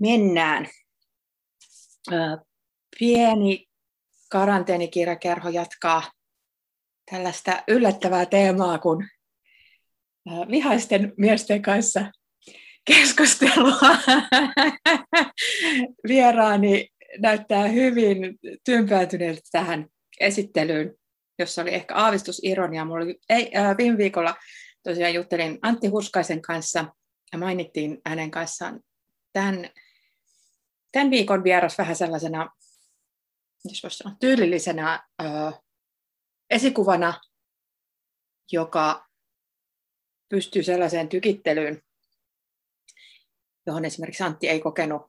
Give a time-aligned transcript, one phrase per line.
[0.00, 0.68] mennään.
[2.98, 3.66] Pieni
[4.30, 6.02] karanteenikirjakerho jatkaa
[7.10, 9.08] tällaista yllättävää teemaa kuin
[10.50, 12.12] vihaisten miesten kanssa
[12.84, 13.78] keskustelua.
[16.08, 16.88] Vieraani
[17.18, 19.86] näyttää hyvin tympääntyneeltä tähän
[20.20, 20.94] esittelyyn,
[21.38, 22.84] jossa oli ehkä aavistus ironia.
[22.84, 24.34] Mulla oli, ei, äh, viime viikolla
[24.82, 26.84] tosiaan juttelin Antti Hurskaisen kanssa
[27.32, 28.80] ja mainittiin hänen kanssaan
[29.32, 29.70] tämän,
[30.92, 32.50] tämän viikon vieras vähän sellaisena,
[33.64, 35.60] jos voisi sanoa, tyylillisenä äh,
[36.50, 37.20] esikuvana,
[38.52, 39.08] joka
[40.28, 41.82] pystyy sellaiseen tykittelyyn,
[43.66, 45.02] johon esimerkiksi Antti ei kokenut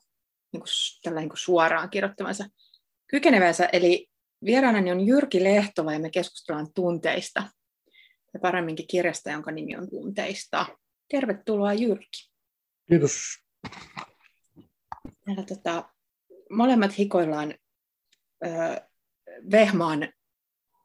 [0.53, 0.69] niin kuin,
[1.03, 2.45] tällä niin kuin suoraan kirjoittamansa
[3.07, 3.69] kykenevänsä.
[3.73, 4.07] Eli
[4.45, 7.43] vieraanani on Jyrki Lehtova ja me keskustellaan tunteista
[8.33, 10.65] ja paremminkin kirjasta, jonka nimi on Tunteista.
[11.11, 12.29] Tervetuloa Jyrki.
[12.89, 13.43] Kiitos.
[15.25, 15.89] Täällä, tota,
[16.49, 17.55] molemmat hikoillaan
[18.45, 18.47] ö,
[19.51, 20.13] Vehmaan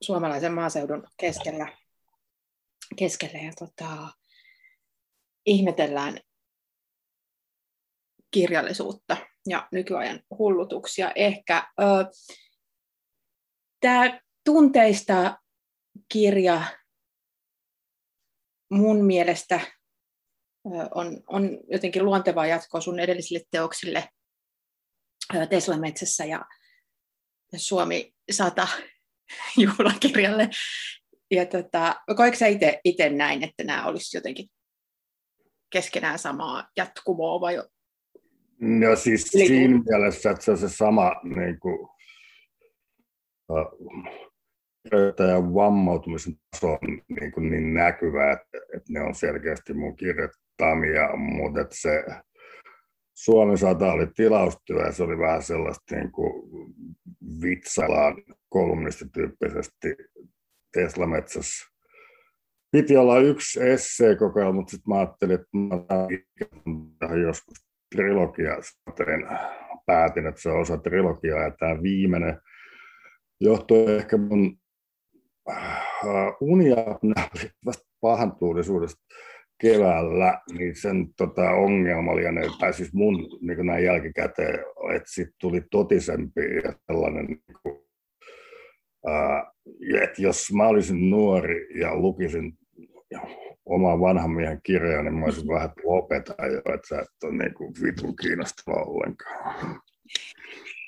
[0.00, 1.76] suomalaisen maaseudun keskellä,
[2.96, 4.08] keskellä ja tota,
[5.46, 6.20] ihmetellään
[8.30, 11.72] kirjallisuutta ja nykyajan hullutuksia ehkä.
[13.80, 15.38] Tämä tunteista
[16.12, 16.62] kirja
[18.70, 19.60] mun mielestä
[20.94, 24.08] on, on jotenkin luontevaa jatkoa sun edellisille teoksille
[25.50, 26.44] Tesla-metsässä ja
[27.56, 28.68] Suomi 100
[29.56, 30.50] juhlakirjalle.
[31.30, 32.46] Ja tota, koetko sä
[32.84, 34.48] itse näin, että nämä olisi jotenkin
[35.70, 37.56] keskenään samaa jatkumoa vai
[38.60, 39.46] No siis Eli...
[39.46, 41.88] siinä mielessä, että se on se sama niin kuin,
[43.48, 43.68] uh,
[45.54, 46.78] vammautumisen taso on
[47.20, 52.04] niin, kuin niin näkyvä, että, että ne on selkeästi mun kirjoittamia, mutta että se
[53.24, 56.50] Suomen sata oli tilaustyö ja se oli vähän sellaista niin kuin
[57.42, 58.14] vitsaillaan
[58.48, 59.96] kolumnistityyppisesti
[60.72, 61.66] Tesla-metsässä.
[62.70, 65.48] Piti olla yksi esseekokoelma, mutta sitten mä ajattelin, että
[67.08, 68.56] mä joskus trilogia
[68.96, 69.26] tein,
[69.86, 72.40] päätin, että se on osa trilogiaa ja tämä viimeinen
[73.40, 74.58] johtui ehkä mun
[75.48, 76.76] uh, unia
[78.00, 79.02] pahantuulisuudesta
[79.60, 82.22] keväällä, niin sen tota, ongelma oli,
[82.60, 84.58] tai siis mun niin näin jälkikäteen,
[84.96, 87.74] että sitten tuli totisempi ja sellainen, niin kuin,
[89.06, 92.58] uh, että jos mä olisin nuori ja lukisin
[93.66, 95.54] oma vanhan miehen kirja, niin mä olisin mm-hmm.
[95.54, 99.80] vähän lopeta jo, että sä et ole niin kuin vitun kiinnostava ollenkaan.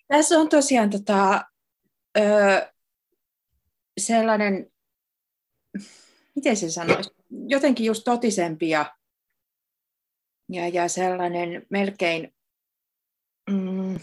[0.09, 1.45] Tässä on tosiaan tota,
[2.19, 2.23] ö,
[4.01, 4.67] sellainen,
[6.35, 8.95] miten se sanoisi, jotenkin just totisempi ja,
[10.49, 12.35] ja, ja sellainen melkein
[13.51, 13.99] mm,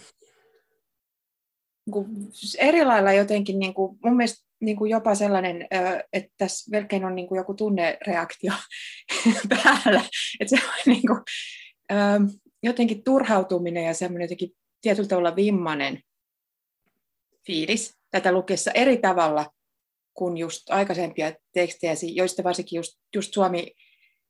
[1.96, 5.68] niin eri lailla jotenkin, niin kuin, mun mielestä niin kuin jopa sellainen,
[6.14, 8.54] että tässä melkein on niin kuin joku tunnereaktio
[9.50, 10.02] päällä,
[10.40, 11.20] että se on niin kuin,
[12.64, 14.52] jotenkin turhautuminen ja semmoinen jotenkin
[14.82, 16.02] tietyllä tavalla vimmanen
[17.48, 19.52] fiilis tätä lukiessa eri tavalla
[20.18, 23.72] kuin just aikaisempia tekstejä, joista varsinkin just, just Suomi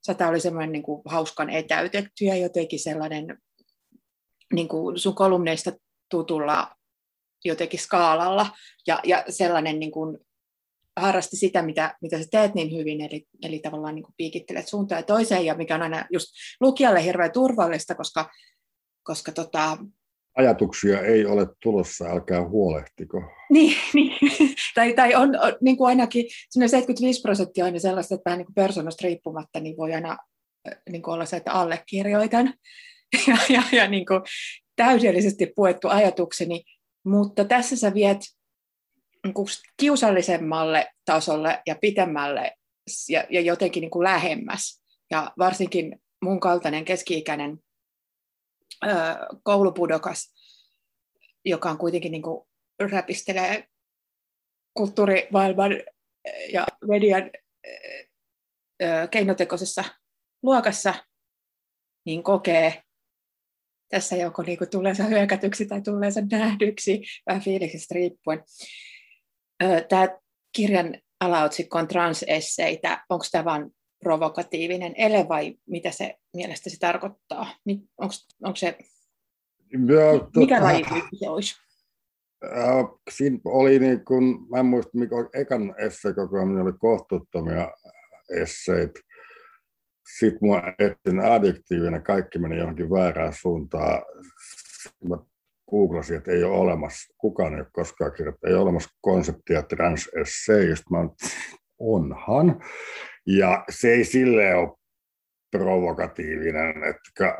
[0.02, 3.38] sata oli semmoinen niin kuin hauskan etäytetty ja jotenkin sellainen
[4.52, 5.72] niin kuin sun kolumneista
[6.10, 6.76] tutulla
[7.44, 8.46] jotenkin skaalalla.
[8.86, 10.18] Ja, ja sellainen niin kuin
[10.96, 14.98] harrasti sitä, mitä, mitä sä teet niin hyvin, eli, eli tavallaan niin kuin piikittelet suuntaan
[14.98, 16.26] ja toiseen, ja mikä on aina just
[16.60, 18.30] lukijalle hirveän turvallista, koska,
[19.02, 19.78] koska tota...
[20.38, 23.22] Ajatuksia ei ole tulossa, älkää huolehtiko.
[23.50, 24.12] Niin, niin.
[24.74, 28.54] tai, tai on, on niin kuin ainakin 75 prosenttia on sellaista, että vähän niin kuin
[28.54, 30.16] persoonasta riippumatta niin voi aina
[30.90, 32.54] niin kuin olla se, että allekirjoitan,
[33.28, 34.20] ja, ja, ja niin kuin
[34.76, 36.64] täydellisesti puettu ajatukseni,
[37.04, 38.18] mutta tässä sä viet
[39.24, 39.34] niin
[39.76, 42.52] kiusallisemmalle tasolle ja pitemmälle
[43.08, 44.82] ja, ja jotenkin niin kuin lähemmäs.
[45.10, 47.58] Ja varsinkin mun kaltainen keski-ikäinen
[49.42, 50.34] koulupudokas,
[51.44, 52.48] joka on kuitenkin niin kuin
[52.90, 53.68] räpistelee
[54.74, 55.72] kulttuurimaailman
[56.52, 57.30] ja median
[59.10, 59.84] keinotekoisessa
[60.42, 60.94] luokassa,
[62.06, 62.82] niin kokee
[63.88, 68.44] tässä joko niin kuin tulleensa hyökätyksi tai tulleensa nähdyksi, vähän fiiliksestä riippuen.
[69.88, 70.08] Tämä
[70.56, 73.04] kirjan alaotsikko on transesseitä.
[73.08, 77.46] Onko tämä vain provokatiivinen ele vai mitä se mielestäsi tarkoittaa?
[77.98, 78.78] Onko, onko se,
[79.72, 80.84] ja, mikä tota, laji
[81.18, 81.54] se olisi?
[82.44, 87.70] Äh, siinä oli niin kuin, mä en muista, mikä ekan esseekokoelma oli kohtuuttomia
[88.30, 89.00] esseitä.
[90.18, 94.02] Sitten mua etsin adjektiivina, kaikki meni johonkin väärään suuntaan.
[95.08, 95.16] mä
[95.70, 100.86] googlasin, että ei ole olemassa, kukaan ei ole koskaan kirjoittanut, ei ole olemassa konseptia transesseistä.
[100.90, 101.08] Mä
[101.78, 102.60] onhan.
[103.36, 104.78] Ja se ei silleen ole
[105.50, 107.36] provokatiivinen, että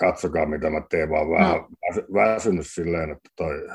[0.00, 1.68] katsokaa mitä mä teen, vaan vähän no.
[2.14, 3.66] väsynyt silleen, että toi,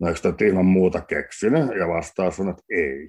[0.00, 1.76] no eikö toi ilman muuta keksinyt?
[1.78, 3.08] Ja vastaus on, että ei.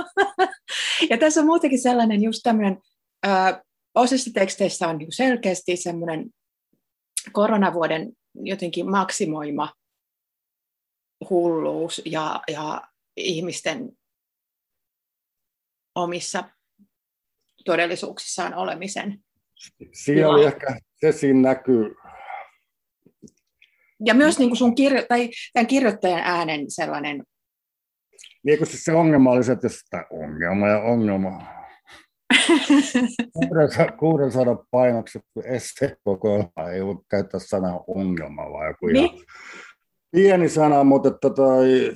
[1.10, 2.78] ja tässä on muutenkin sellainen just tämmöinen,
[3.26, 3.60] äh,
[3.94, 6.30] osissa teksteissä on niin selkeästi semmoinen
[7.32, 9.72] koronavuoden jotenkin maksimoima
[11.30, 12.82] hulluus ja, ja
[13.16, 13.95] ihmisten
[15.96, 16.44] omissa
[17.64, 19.18] todellisuuksissaan olemisen.
[19.92, 21.94] Siinä oli ehkä, se siinä näkyy.
[24.06, 27.22] Ja myös niin kuin sun kirjo- tai tämän kirjoittajan äänen sellainen...
[28.44, 31.56] Niin kuin siis se ongelma oli se, että sitä ongelma ja ongelma.
[33.98, 35.22] 600 painokset
[36.04, 39.04] kokoelma ei voi käyttää sanaa ongelma, vaan joku niin?
[39.04, 39.18] ihan
[40.10, 41.92] pieni sana, mutta että toi,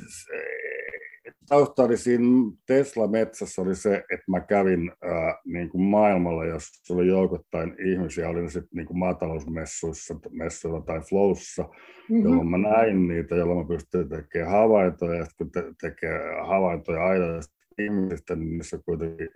[1.48, 2.26] tausta oli siinä
[2.66, 8.50] Tesla-metsässä oli se, että mä kävin ää, niin kuin maailmalla, jossa oli joukottain ihmisiä, oli
[8.50, 12.24] sitten niin kuin maatalousmessuissa messuilla tai flowssa, mm-hmm.
[12.24, 17.54] jolloin mä näin niitä, jolloin mä pystyin tekemään havaintoja, ja kun te- tekee havaintoja aidoista
[17.78, 19.28] ihmisistä, niin niissä kuitenkin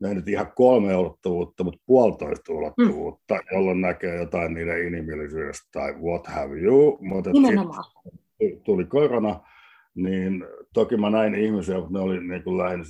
[0.00, 3.40] ne nyt ihan kolme ulottuvuutta, mutta puolitoista ulottuvuutta, mm.
[3.52, 6.98] jolloin näkee jotain niiden inhimillisyydestä tai what have you.
[7.00, 7.30] Mutta
[8.64, 9.40] tuli korona,
[10.02, 10.44] niin
[10.74, 12.84] toki mä näin ihmisiä, mutta ne oli niin kuin lähinnä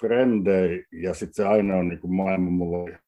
[0.00, 2.98] frendei, ja sitten se aina on niin kuin maailma mulla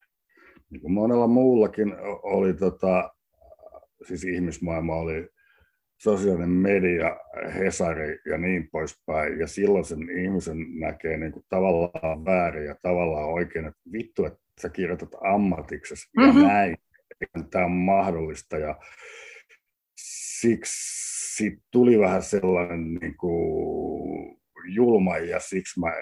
[0.70, 3.10] niin kuin monella muullakin oli tota,
[4.02, 5.28] siis ihmismaailma oli
[5.98, 7.16] sosiaalinen media,
[7.54, 13.28] Hesari ja niin poispäin, ja silloin sen ihmisen näkee niin kuin tavallaan väärin ja tavallaan
[13.28, 16.42] oikein, että vittu, että sä kirjoitat ammatiksesi mm-hmm.
[16.42, 16.76] ja näin,
[17.50, 18.78] tämä on mahdollista, ja
[20.40, 21.07] siksi
[21.70, 24.38] tuli vähän sellainen niin kuin
[24.74, 25.92] julma, ja siksi mä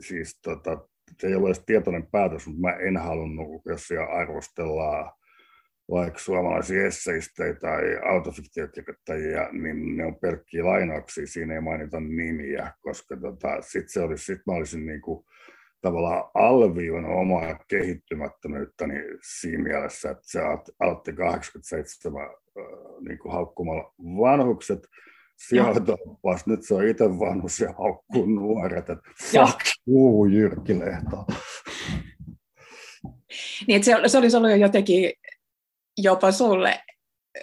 [0.00, 0.88] siis tota,
[1.18, 5.12] se ei ole edes tietoinen päätös, mutta mä en halunnut, jos siellä arvostellaan
[5.90, 13.16] vaikka suomalaisia esseistejä tai autofiktiokirjoittajia, niin ne on pelkkiä lainauksia, siinä ei mainita nimiä, koska
[13.16, 15.24] tota, sitten se olisi, sit mä olisin niin kuin,
[15.80, 20.40] tavallaan alviivannut omaa kehittymättömyyttäni siinä mielessä, että se
[20.80, 22.30] aloitti 87 äh,
[23.08, 24.86] niin kuin haukkumalla vanhukset,
[25.48, 31.26] sijoitusoppaas, nyt se on itse vanhus ja haukkuu nuoret, että fuck you, Jyrki Lehto.
[33.66, 35.12] Niin, että se, se olisi ollut jo jotenkin
[35.98, 36.80] jopa sulle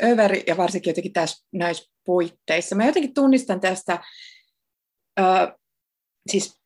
[0.03, 2.75] överi ja varsinkin jotenkin tässä näissä puitteissa.
[2.75, 4.03] Mä jotenkin tunnistan tästä,
[5.19, 5.23] ö,
[6.31, 6.61] siis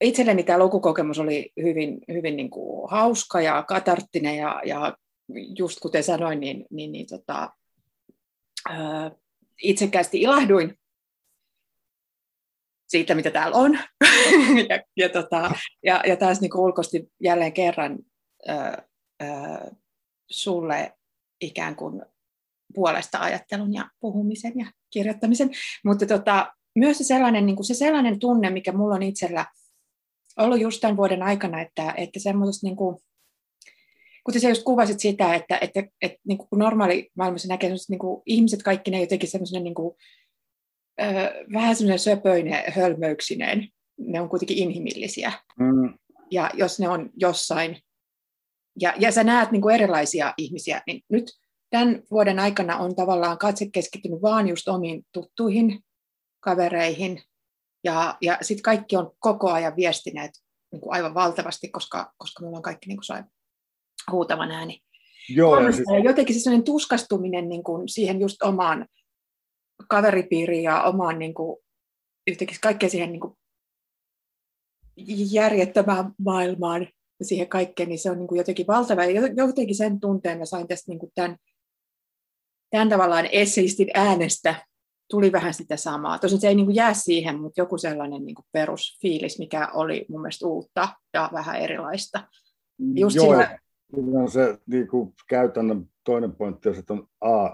[0.00, 4.96] itselleni tämä lukukokemus oli hyvin, hyvin niin kuin hauska ja katarttinen ja, ja
[5.58, 7.50] just kuten sanoin, niin, niin, niin tota,
[9.62, 10.78] itsekästi ilahduin
[12.88, 13.78] siitä, mitä täällä on.
[14.68, 15.50] ja, ja, tota,
[15.84, 17.98] ja, ja taas niin ulkosti jälleen kerran
[18.48, 18.52] ö,
[19.22, 19.26] ö,
[20.30, 20.92] sulle
[21.40, 22.02] ikään kuin
[22.74, 25.50] puolesta ajattelun ja puhumisen ja kirjoittamisen.
[25.84, 29.46] Mutta tota, myös se sellainen, niin kuin se sellainen tunne, mikä mulla on itsellä
[30.38, 32.96] ollut just tämän vuoden aikana, että, että semmoisesta niin kuin,
[34.24, 38.22] kuten sä just kuvasit sitä, että, että, että niin kuin normaali maailmassa näkee niin kuin
[38.26, 39.96] ihmiset kaikki ne jotenkin semmoinen niin kuin,
[41.00, 41.04] ö,
[41.52, 43.68] vähän semmoinen söpöinen, hölmöyksineen.
[43.98, 45.32] Ne on kuitenkin inhimillisiä.
[45.58, 45.94] Mm.
[46.30, 47.76] Ja jos ne on jossain
[48.80, 51.32] ja, ja sä näet niin kuin erilaisia ihmisiä, niin nyt
[51.70, 55.80] tämän vuoden aikana on tavallaan katse keskittynyt vaan just omiin tuttuihin
[56.40, 57.22] kavereihin,
[57.84, 60.30] ja, ja sitten kaikki on koko ajan viestineet
[60.72, 63.24] niin kuin aivan valtavasti, koska, koska meillä on kaikki niin kuin sai
[64.10, 64.80] huutavan ääni.
[65.28, 65.88] Joo, ja siis...
[66.04, 68.86] Jotenkin se sellainen tuskastuminen niin kuin siihen just omaan
[69.88, 71.56] kaveripiiriin ja omaan niin kuin,
[72.26, 73.36] yhtäkkiä kaikkeen siihen niin kuin
[75.30, 76.88] järjettömään maailmaan
[77.22, 79.04] siihen kaikkeen, niin se on niin kuin jotenkin valtava.
[79.04, 81.36] Ja jotenkin sen tunteen mä sain tästä niin kuin tämän,
[82.70, 84.66] tämän tavallaan esseistin äänestä
[85.10, 86.18] tuli vähän sitä samaa.
[86.18, 90.06] Tosin se ei niin kuin jää siihen, mutta joku sellainen niin kuin perusfiilis, mikä oli
[90.08, 92.28] mun mielestä uutta ja vähän erilaista.
[92.94, 93.58] Just Joo, sillä...
[94.28, 97.50] se niin kuin käytännön toinen pointti on, että on A,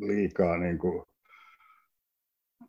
[0.00, 1.04] liikaa niin kuin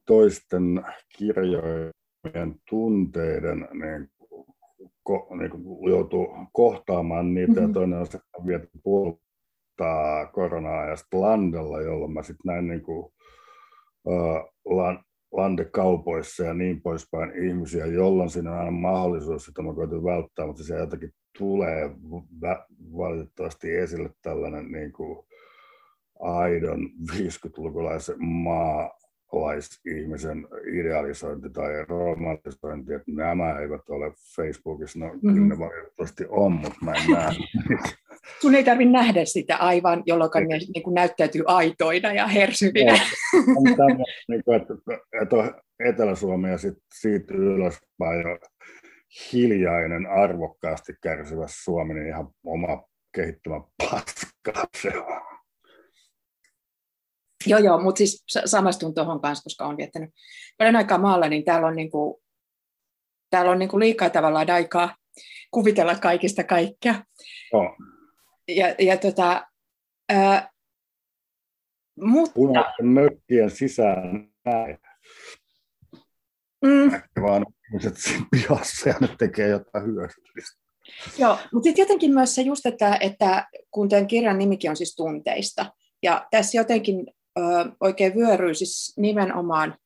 [0.06, 0.86] toisten
[1.18, 4.10] kirjojen tunteiden niin
[5.04, 7.68] ko, niin kuin joutuu kohtaamaan niitä, mm-hmm.
[7.68, 12.82] ja toinen on se, että viety puoltaa koronaa ja landella, jolloin mä sitten näin niin
[12.82, 13.14] kuin,
[15.32, 20.64] landekaupoissa ja niin poispäin ihmisiä, jolloin siinä on aina mahdollisuus, että mä koitin välttää, mutta
[20.64, 21.92] se jotenkin tulee
[22.98, 25.26] valitettavasti esille tällainen niin kuin
[26.20, 35.34] aidon 50-lukulaisen maalaisihmisen idealisointi tai romantisointi, että nämä eivät ole Facebookissa, no mm-hmm.
[35.34, 37.32] kyllä ne valitettavasti on, mutta mä en näe
[38.42, 42.94] Sun ei tarvitse nähdä sitä aivan, jolloin ne niin kuin näyttäytyy aitoina ja hersyvinä.
[43.58, 44.74] On, niin kuin, että,
[45.22, 48.38] että Etelä-Suomi ja sit siitä ylöspäin jo
[49.34, 52.84] hiljainen, arvokkaasti kärsivä Suomi, niin ihan oma
[53.16, 55.22] kehittämä paska se on.
[57.48, 60.10] Joo, joo, mutta siis samastun tuohon kanssa, koska olen viettänyt
[60.58, 62.24] paljon aikaa maalla, niin täällä on, niinku,
[63.30, 64.96] täällä on niinku liikaa tavallaan aikaa
[65.52, 66.96] kuvitella kaikista kaikkea.
[67.54, 67.76] Oh.
[68.48, 69.48] Ja, ja tota,
[70.10, 70.50] ää,
[72.02, 72.34] mutta...
[72.34, 74.78] Punaisen mökkien sisään näin.
[76.66, 76.92] Mm.
[77.22, 80.66] Vaan ihmiset siinä pihassa ja ne tekee jotain hyödyllistä.
[81.18, 84.96] Joo, mutta sitten jotenkin myös se just, että, että kun tämän kirjan nimikin on siis
[84.96, 85.72] tunteista,
[86.04, 87.06] ja tässä jotenkin
[87.40, 87.42] ö,
[87.80, 89.78] oikein vyöryy siis nimenomaan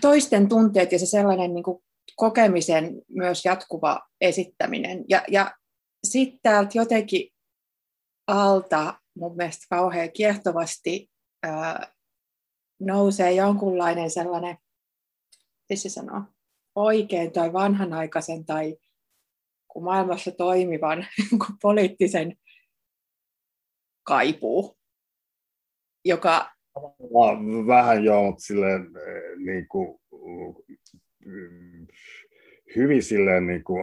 [0.00, 1.84] toisten tunteet ja se sellainen niin kuin
[2.16, 5.04] kokemisen myös jatkuva esittäminen.
[5.08, 5.54] Ja, ja
[6.04, 7.30] sitten täältä jotenkin
[8.26, 11.10] alta mun mielestä kauhean kiehtovasti
[11.46, 11.48] ö,
[12.80, 14.56] nousee jonkunlainen sellainen,
[15.66, 16.22] siis se sanoo,
[16.74, 18.76] oikein tai vanhanaikaisen tai
[19.68, 21.06] kun maailmassa toimivan
[21.62, 22.36] poliittisen
[24.02, 24.78] kaipuu,
[26.04, 26.52] joka...
[27.66, 30.00] Vähän joo, mutta silleen eh, niin kuin,
[32.76, 33.82] hyvin silleen niin kuin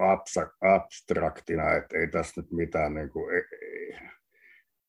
[0.62, 3.26] abstraktina, että ei tässä nyt mitään niin kuin,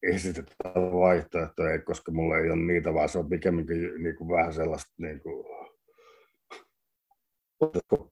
[0.03, 4.93] esitetä vaihtoehtoja, koska mulla ei ole niitä, vaan se on pikemminkin niin kuin vähän sellaista
[4.99, 5.47] niin kuin,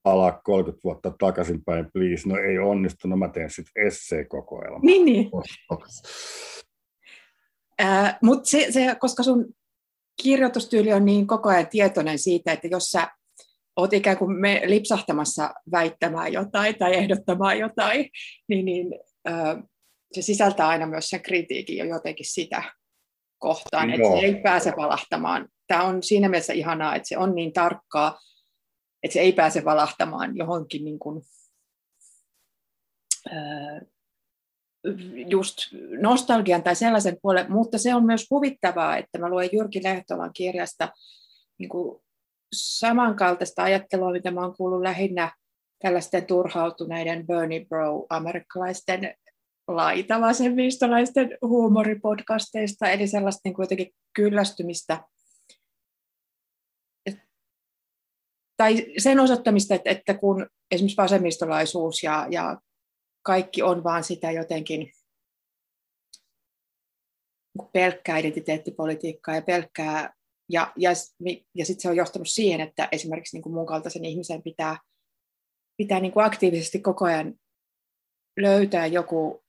[0.02, 2.28] palaa 30 vuotta takaisinpäin, please.
[2.28, 4.80] No ei onnistu, no mä teen sitten esseekokoelman.
[4.82, 5.30] Niin, niin.
[7.82, 9.46] Äh, Mutta se, se, koska sun
[10.22, 13.08] kirjoitustyyli on niin koko ajan tietoinen siitä, että jos sä
[13.76, 18.10] oot ikään kuin me lipsahtamassa väittämään jotain tai ehdottamaan jotain,
[18.48, 18.86] niin, niin
[19.28, 19.56] äh,
[20.12, 22.62] se sisältää aina myös sen kritiikin jo jotenkin sitä
[23.38, 25.48] kohtaan, että se ei pääse valahtamaan.
[25.66, 28.18] Tämä on siinä mielessä ihanaa, että se on niin tarkkaa,
[29.02, 31.22] että se ei pääse valahtamaan johonkin niin kuin,
[35.28, 35.58] just
[36.00, 40.88] nostalgian tai sellaisen puolen, mutta se on myös huvittavaa, että mä luen Jyrki Lehtolan kirjasta
[41.58, 42.03] niin kuin
[42.54, 45.32] samankaltaista ajattelua, mitä mä kuullut lähinnä
[45.82, 49.14] tällaisten turhautuneiden Bernie Bro-amerikkalaisten
[49.68, 55.04] laitavasemmistolaisten huumoripodcasteista, eli sellaista niin kuitenkin kyllästymistä.
[58.56, 62.60] Tai sen osoittamista, että, että kun esimerkiksi vasemmistolaisuus ja, ja
[63.22, 64.92] kaikki on vaan sitä jotenkin
[67.72, 70.14] pelkkää identiteettipolitiikkaa ja pelkkää,
[70.48, 70.90] ja, ja,
[71.54, 74.78] ja sitten se on johtanut siihen, että esimerkiksi niin kuin mun kaltaisen ihmisen pitää,
[75.76, 77.34] pitää niin kuin aktiivisesti koko ajan
[78.40, 79.44] löytää joku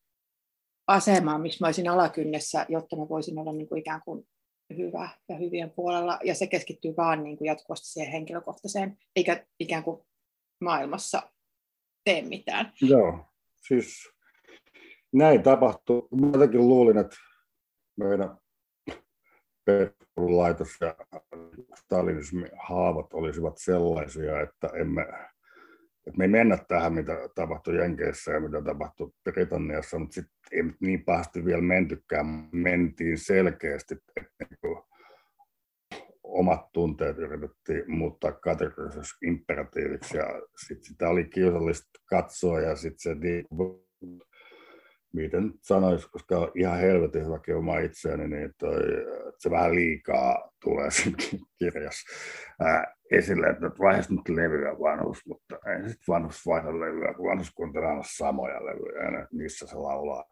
[0.88, 4.28] asema, missä mä olisin alakynnessä, jotta mä voisin olla niin kuin ikään kuin
[4.78, 9.84] hyvä ja hyvien puolella, ja se keskittyy vaan niin kuin jatkuvasti siihen henkilökohtaiseen, eikä ikään
[9.84, 10.02] kuin
[10.62, 11.32] maailmassa
[12.04, 12.74] tee mitään.
[12.82, 13.26] Joo,
[13.68, 14.10] siis
[15.14, 16.08] näin tapahtuu.
[16.12, 17.16] Mä jotenkin luulin, että
[17.98, 18.38] meidän
[20.18, 20.96] laitos ja
[21.76, 25.06] stalinismin haavat olisivat sellaisia, että emme
[26.08, 30.64] että me ei mennä tähän, mitä tapahtui Jenkeissä ja mitä tapahtui Britanniassa, mutta sitten ei
[30.80, 32.50] niin pahasti vielä mentykään.
[32.52, 34.84] Mentiin selkeästi, että niin
[36.24, 40.26] omat tunteet yritettiin muuttaa kategoriseksi imperatiiviksi ja
[40.68, 43.16] sitten sitä oli kiusallista katsoa ja sitten se
[45.16, 48.80] miten sanoisi, koska ihan helvetin hyväkin oma itseäni, niin toi,
[49.40, 51.18] se vähän liikaa tulee siinä
[51.60, 52.14] kirjassa
[52.60, 57.52] ää, esille, että vaiheessa nyt levyä vanhus, mutta ei sitten vanhus vaihda levyä, kun vanhus
[57.52, 60.24] kuuntelee aina samoja levyjä, ja niissä se laulaa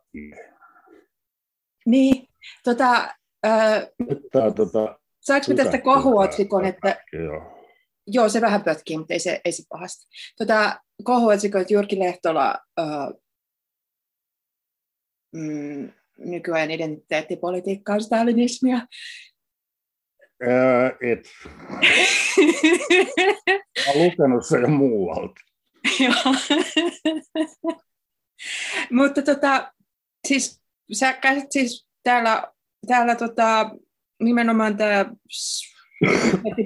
[1.85, 2.27] Niin,
[2.63, 3.07] tota,
[4.31, 7.03] Tää, tota, saanko me tästä kohuotsikon, että...
[7.13, 7.59] Joo.
[8.07, 10.05] Joo, se vähän pötkii, mutta ei se, ei se pahasti.
[10.37, 12.87] Tota, kohuotsikon, että Jyrki Lehtola äh,
[15.33, 18.87] mm, nykyajan identiteettipolitiikka on stalinismia.
[20.47, 21.29] Ää, et.
[23.87, 25.41] Olen lukenut sen muualta.
[28.91, 29.73] Mutta tota,
[30.27, 30.61] siis
[30.93, 32.51] sä käsit siis täällä,
[32.87, 33.75] täällä tota,
[34.23, 35.05] nimenomaan tämä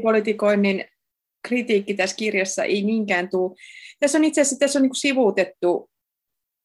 [0.02, 0.86] politikoinnin
[1.48, 3.56] kritiikki tässä kirjassa ei niinkään tule.
[4.00, 5.90] Tässä on itse asiassa tässä on niin sivuutettu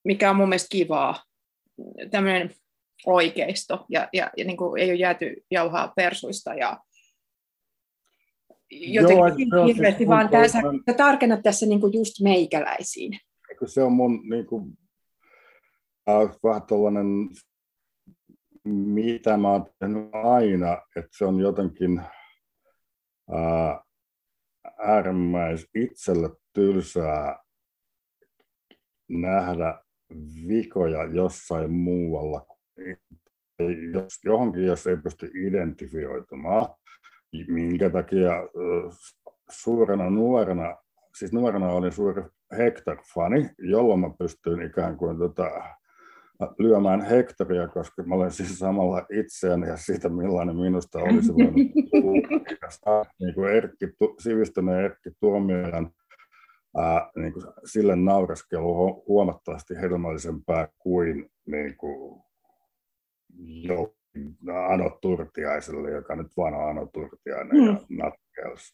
[0.04, 1.25] mikä on mun mielestä kivaa.
[2.10, 2.54] Tämmöinen
[3.06, 6.80] oikeisto ja, ja, ja niin kuin ei ole jääty jauhaa persuista ja
[8.70, 10.58] jotenkin Joo, hirveästi, siis vaan tässä,
[10.90, 13.18] sä tarkennat tässä niin kuin just meikäläisiin.
[13.66, 14.78] Se on mun niin kuin,
[16.08, 17.06] äh, vähän tällainen,
[18.64, 23.78] mitä mä oon tehnyt aina, että se on jotenkin äh,
[24.78, 27.38] äärimmäis itselle tylsää
[29.08, 29.84] nähdä
[30.49, 32.47] vikoja jossain muualla.
[33.92, 36.69] Jos, johonkin, jos ei pysty identifioitumaan,
[37.49, 38.33] minkä takia
[39.50, 40.76] suurena nuorena,
[41.19, 42.23] siis nuorena olin suuri
[42.57, 45.50] Hector-fani, jolloin mä pystyin ikään kuin tota,
[46.59, 51.54] lyömään hektaria, koska mä olen siis samalla itseäni ja siitä, millainen minusta olisi voinut
[53.21, 53.87] niin kuin Erkki,
[54.19, 55.90] sivistyneen Erkki Tuomiojan
[56.76, 62.22] ää, niin kuin sille nauraskelu huomattavasti hedelmällisempää kuin, niin kuin
[63.62, 63.94] jo
[64.68, 67.66] Ano Turtiaiselle, joka nyt vaan on Ano Turtiainen mm.
[67.66, 68.72] ja Natkeus.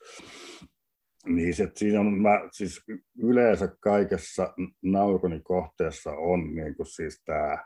[1.26, 2.80] Niin se, siinä on, mä, siis
[3.22, 7.64] yleensä kaikessa nauruni kohteessa on niin kuin siis tämä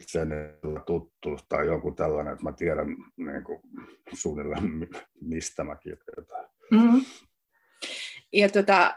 [0.00, 0.28] sen
[0.86, 3.60] tuttuus tai joku tällainen, että mä tiedän niin kuin,
[4.12, 4.88] suunnilleen,
[5.20, 6.48] mistä mä kirjoitan.
[6.70, 7.00] Mm-hmm.
[8.32, 8.96] Ja, tota,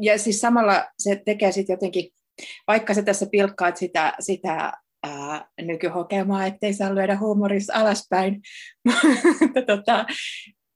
[0.00, 2.10] ja siis samalla se tekee sitten jotenkin,
[2.66, 4.72] vaikka sä tässä pilkkaat sitä, sitä
[5.02, 8.40] ää, nykyhokemaa, ettei saa lyödä huumorissa alaspäin,
[9.40, 10.06] mutta tota,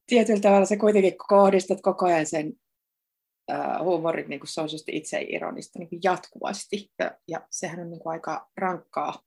[0.07, 2.53] tietyllä tavalla sä kuitenkin kohdistat koko ajan sen
[3.49, 8.01] ää, huumorin, niin kuin se on itse ironista niin jatkuvasti, ja, ja sehän on niin
[8.01, 9.23] kuin aika rankkaa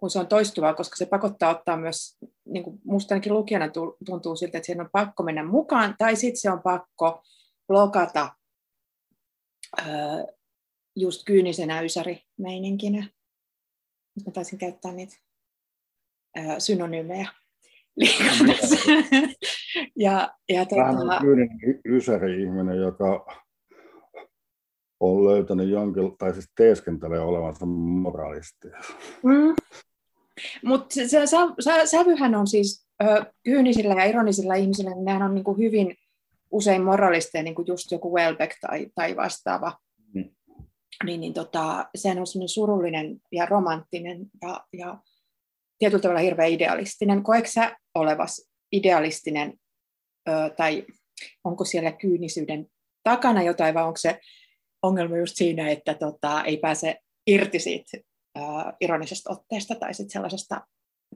[0.00, 3.68] kun se on toistuvaa, koska se pakottaa ottaa myös, niin kuin musta ainakin lukijana
[4.06, 7.22] tuntuu siltä, että siinä on pakko mennä mukaan, tai sitten se on pakko
[7.66, 8.34] blokata
[10.96, 13.06] just kyynisenä ysäri-meininkinä.
[14.16, 15.16] Nyt mä taisin käyttää niitä
[16.58, 17.28] synonyymejä
[19.96, 21.20] ja, ja tuota...
[21.20, 23.26] kyyninen ysäri-ihminen, joka
[25.00, 28.68] on löytänyt jonkin, tai siis teeskentelee olevansa moralisti.
[29.22, 29.54] Mm.
[30.64, 31.26] Mutta se, se,
[31.60, 35.96] se, sävyhän on siis ö, kyynisillä ja ironisilla ihmisillä, niin nehän on niin kuin hyvin
[36.50, 39.78] usein moralisteja, niin kuin just joku Welbeck tai, tai vastaava.
[40.14, 40.30] Mm.
[41.04, 44.98] Niin, niin tota, sehän on semmoinen surullinen ja romanttinen ja, ja
[45.78, 47.22] tietyllä tavalla hirveän idealistinen.
[47.22, 49.54] Koetko sä olevas idealistinen
[50.28, 50.86] ö, tai
[51.44, 52.66] onko siellä kyynisyyden
[53.02, 54.20] takana jotain vai onko se
[54.82, 60.66] ongelma just siinä, että tota, ei pääse irti siitä äh, ironisesta otteesta tai sitten sellaisesta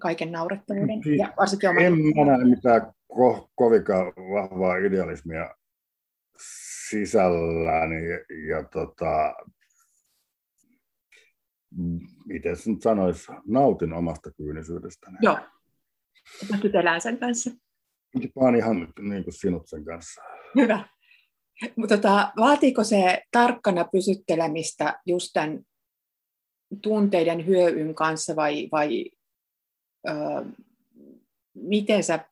[0.00, 1.02] kaiken naurettavuuden.
[1.02, 1.82] Siis ja varsinkin oman...
[1.84, 5.54] En mä näe mitään ko- kovinkaan vahvaa idealismia
[6.90, 9.34] sisälläni ja, ja tota,
[12.26, 15.18] miten nyt sanoisi, nautin omasta kyynisyydestäni.
[15.22, 15.38] Joo,
[16.50, 17.50] pystyt elämään sen kanssa.
[18.14, 20.22] Mä oon ihan niin kuin sinut sen kanssa.
[20.56, 20.88] Hyvä.
[21.76, 25.60] Mutta tota, vaatiiko se tarkkana pysyttelemistä just tämän
[26.80, 29.04] tunteiden hyöyn kanssa vai, vai
[30.08, 30.12] ö,
[31.54, 32.24] miten, sä,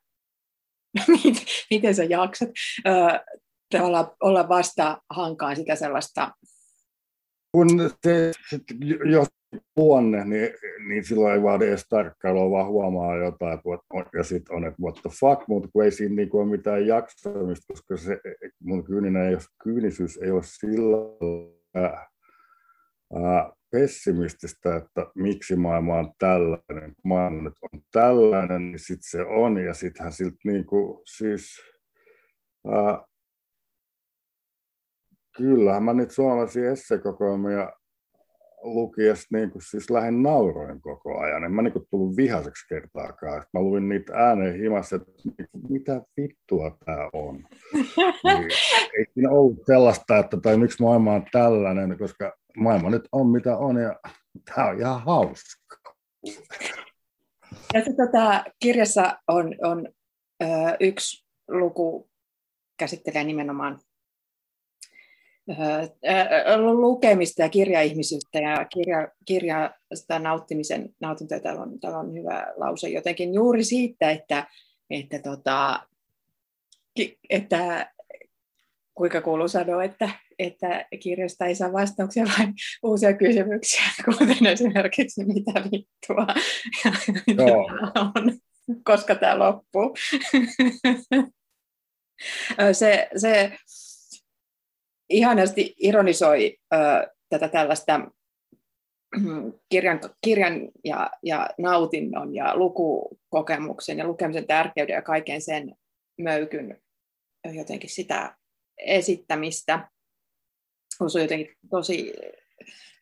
[1.71, 2.49] miten sä jaksat
[2.87, 2.91] ö,
[3.81, 6.31] olla, olla vasta hankaan sitä sellaista?
[7.53, 7.69] Kun
[8.05, 8.33] se,
[9.11, 9.29] jos
[9.77, 10.49] luonne, niin,
[10.89, 14.95] niin silloin ei vaadi edes tarkkailua, vaan huomaa jotain, että ja sitten on, että what
[14.95, 18.21] the fuck, mutta kun ei siinä niin ole mitään jaksamista, koska se,
[18.63, 20.97] mun kyyninen ei ole, kyynisyys ei ole sillä
[21.77, 22.09] äh,
[23.73, 26.95] pessimististä, että miksi maailma on tällainen.
[27.05, 31.61] Maailma nyt on tällainen, niin sitten se on, ja sittenhän siltä niin kuin, siis,
[32.67, 33.05] ää,
[35.37, 37.73] kyllähän mä nyt suomalaisia essekokoelmia
[38.63, 41.45] lukiessa niin kuin siis lähden nauroin koko ajan.
[41.45, 43.45] En mä niin kuin tullut vihaseksi kertaakaan.
[43.53, 45.13] Mä luin niitä ääneen himassa, että
[45.69, 47.35] mitä vittua tämä on.
[48.25, 48.51] niin,
[48.99, 53.57] ei siinä ollut sellaista, että tai miksi maailma on tällainen, koska maailma nyt on mitä
[53.57, 54.01] on ja
[54.45, 55.77] tämä on ihan hauska.
[57.75, 59.89] Ja tota, kirjassa on, on
[60.43, 60.47] ö,
[60.81, 62.11] yksi luku
[62.79, 63.79] käsittelee nimenomaan
[66.81, 71.41] lukemista ja kirjaihmisyyttä ja kirja, kirjasta nauttimisen nautintoja.
[71.41, 74.47] Täällä on, täällä on hyvä lause jotenkin juuri siitä, että,
[74.91, 75.81] että, tota,
[77.31, 77.93] että
[78.95, 85.53] kuinka kuuluu sanoa, että, että kirjasta ei saa vastauksia, vaan uusia kysymyksiä, kuten esimerkiksi mitä
[85.73, 86.27] vittua
[87.47, 87.71] Joo.
[87.95, 88.39] on,
[88.85, 89.95] koska tämä loppuu.
[92.73, 93.53] se, se,
[95.13, 96.77] ihanasti ironisoi ö,
[97.29, 98.11] tätä tällaista
[99.69, 105.75] kirjan, kirjan ja, ja nautinnon ja lukukokemuksen ja lukemisen tärkeyden ja kaiken sen
[106.19, 106.83] möykyn
[107.55, 108.37] jotenkin sitä
[108.79, 109.89] esittämistä.
[111.01, 112.13] Osui jotenkin tosi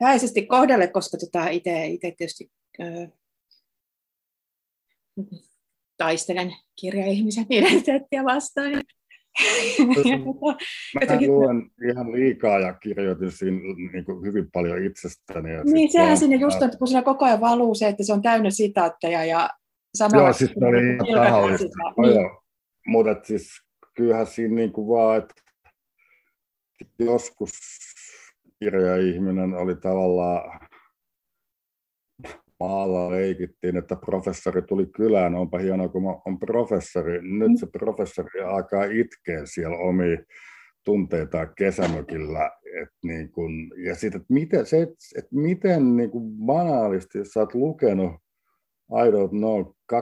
[0.01, 3.09] väisesti kohdalle, koska tota itse tietysti ö,
[5.97, 8.83] taistelen kirjaihmisen identiteettiä vastaan.
[10.95, 13.59] Mä luen ihan liikaa ja kirjoitin siinä
[13.93, 15.53] niin kuin hyvin paljon itsestäni.
[15.53, 18.23] Ja niin, sehän sinne just on, kun siinä koko ajan valuu se, että se on
[18.23, 19.51] täynnä sitaatteja ja
[19.95, 20.27] samalla...
[20.27, 21.67] Joo, siis oli ihan tahallista.
[22.03, 22.31] Niin.
[22.87, 23.51] Mutta siis
[23.95, 25.35] kyllähän siinä niin kuin vaan, että
[26.99, 27.51] joskus
[28.59, 30.61] kirjaihminen oli tavallaan
[32.61, 37.19] maalla leikittiin, että professori tuli kylään, onpa hienoa, kun on professori.
[37.23, 40.19] Nyt se professori alkaa itkeä siellä omi
[40.85, 42.51] tunteita kesämökillä.
[42.83, 43.51] Et niin kun,
[43.85, 44.83] ja sitten, että miten, se,
[45.19, 48.13] että miten niin kun banaalisti, jos sä oot lukenut
[48.93, 49.61] I don't know,
[49.93, 49.99] 20-30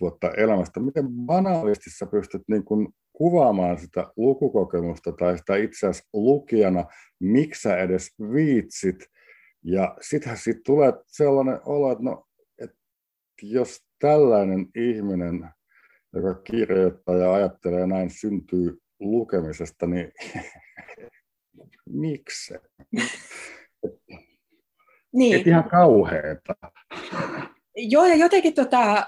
[0.00, 6.08] vuotta elämästä, miten banaalisti sä pystyt niin kun kuvaamaan sitä lukukokemusta tai sitä itse asiassa
[6.12, 6.84] lukijana,
[7.20, 8.96] miksi sä edes viitsit–
[9.64, 12.26] ja sittenhän siitä tulee sellainen olo, että, no,
[12.58, 12.76] että
[13.42, 15.48] jos tällainen ihminen,
[16.12, 20.12] joka kirjoittaa ja ajattelee näin, syntyy lukemisesta, niin
[22.02, 22.54] miksi?
[25.12, 25.40] Niin.
[25.40, 26.54] Et ihan kauheeta.
[27.76, 29.06] Joo, ja jotenkin tota,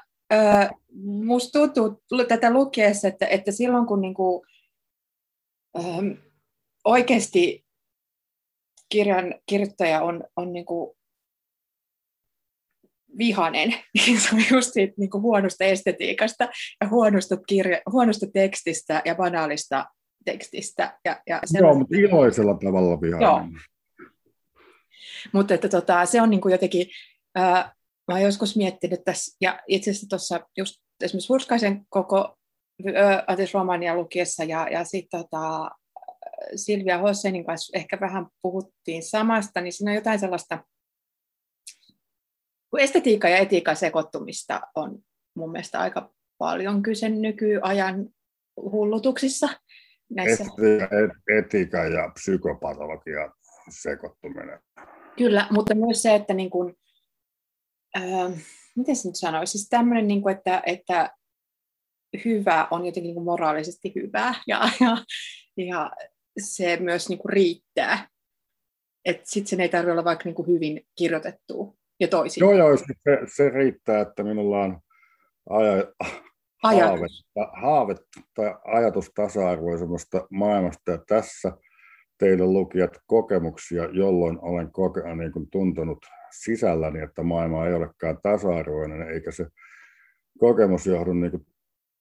[1.25, 4.47] musta tuntuu tätä lukiessa, että, että silloin kun niinku,
[6.85, 7.63] oikeasti
[8.88, 10.97] kirjan kirjoittaja on, on niin kuin
[13.18, 16.49] vihanen, niin se on just siitä niin kuin huonosta estetiikasta
[16.81, 19.87] ja huonosta, kirja, huonosta tekstistä ja banaalista
[20.25, 20.99] tekstistä.
[21.05, 23.23] Ja, ja Joo, mutta iloisella tavalla vihanen.
[23.23, 23.42] Joo.
[25.33, 26.87] Mutta että tota, se on niin kuin jotenkin,
[27.35, 27.75] ää,
[28.09, 32.37] mä oon joskus miettinyt tässä, ja itse asiassa tuossa just esimerkiksi Hurskaisen koko
[33.27, 35.70] Atis Romania lukiessa ja, ja sitten tota,
[36.57, 40.65] Silvia Hosseinin kanssa ehkä vähän puhuttiin samasta, niin siinä on jotain sellaista,
[42.71, 44.99] kun estetiikka ja etiikan sekoittumista on
[45.37, 48.09] mun mielestä aika paljon kyse nykyajan
[48.57, 49.49] hullutuksissa.
[50.11, 50.45] Näissä.
[51.39, 53.33] Etiikan ja psykopatologian
[53.71, 54.61] sekoittuminen.
[55.17, 56.75] Kyllä, mutta myös se, että niin kuin,
[57.97, 58.33] äh,
[58.77, 61.11] miten se nyt sanoisi, siis tämmöinen, niin kuin, että, että
[62.25, 64.97] hyvä on jotenkin niin kuin moraalisesti hyvää ja, ja,
[65.57, 65.91] ja
[66.38, 68.09] se myös niin kuin riittää.
[69.05, 72.40] Että sitten sen ei tarvitse olla vaikka niin kuin hyvin kirjoitettu ja toisin.
[72.40, 72.85] Joo, joo, se,
[73.35, 74.81] se riittää, että minulla on
[75.51, 75.92] aja,
[76.62, 77.07] haave,
[77.61, 77.94] haave
[78.35, 81.53] tai ajatus tasa-arvoisemmasta maailmasta ja tässä
[82.18, 89.03] teille lukijat kokemuksia, jolloin olen koke- niin kuin tuntunut sisälläni, että maailma ei olekaan tasa-arvoinen,
[89.03, 89.47] eikä se
[90.38, 91.47] kokemus johdu niin kuin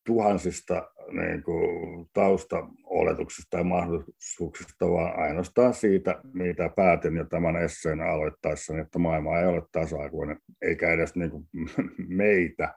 [0.05, 8.81] tuhansista niin kuin, taustaoletuksista ja mahdollisuuksista, vaan ainoastaan siitä, mitä päätin jo tämän esseen aloittaessani,
[8.81, 11.47] että maailma ei ole tasa-arvoinen, eikä edes niin kuin,
[12.07, 12.73] meitä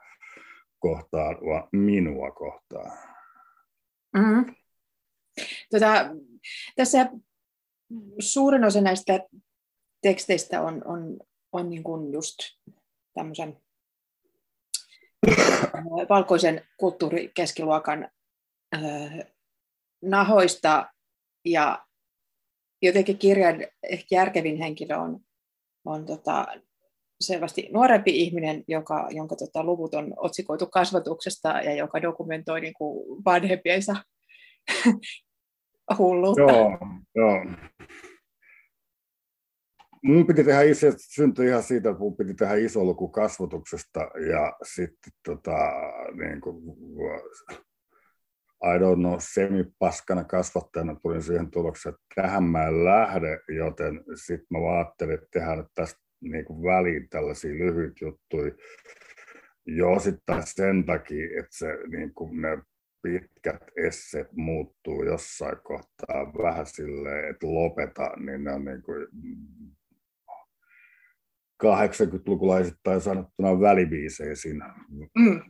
[0.78, 2.98] kohtaan, vaan minua kohtaan.
[4.16, 4.54] Mm-hmm.
[5.70, 6.10] Tota,
[6.76, 7.10] tässä
[8.18, 9.20] suurin osa näistä
[10.02, 11.18] teksteistä on, on,
[11.52, 12.36] on niin kuin just
[13.14, 13.56] tämmöisen
[16.08, 18.08] valkoisen kulttuurikeskiluokan
[20.02, 20.90] nahoista
[21.44, 21.86] ja
[22.82, 25.20] jotenkin kirjan ehkä järkevin henkilö on,
[25.84, 26.46] on tota,
[27.20, 33.24] selvästi nuorempi ihminen, joka, jonka tota, luvut on otsikoitu kasvatuksesta ja joka dokumentoi niin kuin
[33.24, 33.96] vanhempiensa
[35.98, 36.42] hulluutta.
[36.42, 36.78] Joo,
[37.14, 37.44] joo
[40.06, 44.56] mun piti tehdä itse, syntyi ihan siitä, että mun piti tehdä iso luku kasvatuksesta ja
[44.62, 45.56] sitten tota,
[46.14, 46.56] niin kuin,
[48.74, 54.46] I don't know, semipaskana kasvattajana tulin siihen tulokseen, että tähän mä en lähde, joten sitten
[54.50, 58.52] mä ajattelin, että tehdään tästä niin kuin väliin tällaisia lyhyitä juttuja.
[59.66, 62.58] Jo sitten sen takia, että se, niin kuin ne
[63.02, 69.06] pitkät esseet muuttuu jossain kohtaa vähän silleen, että lopeta, niin ne on niin kuin
[71.64, 74.74] 80-lukulaisittain sanottuna välibiisejä siinä.
[74.88, 75.40] Mm.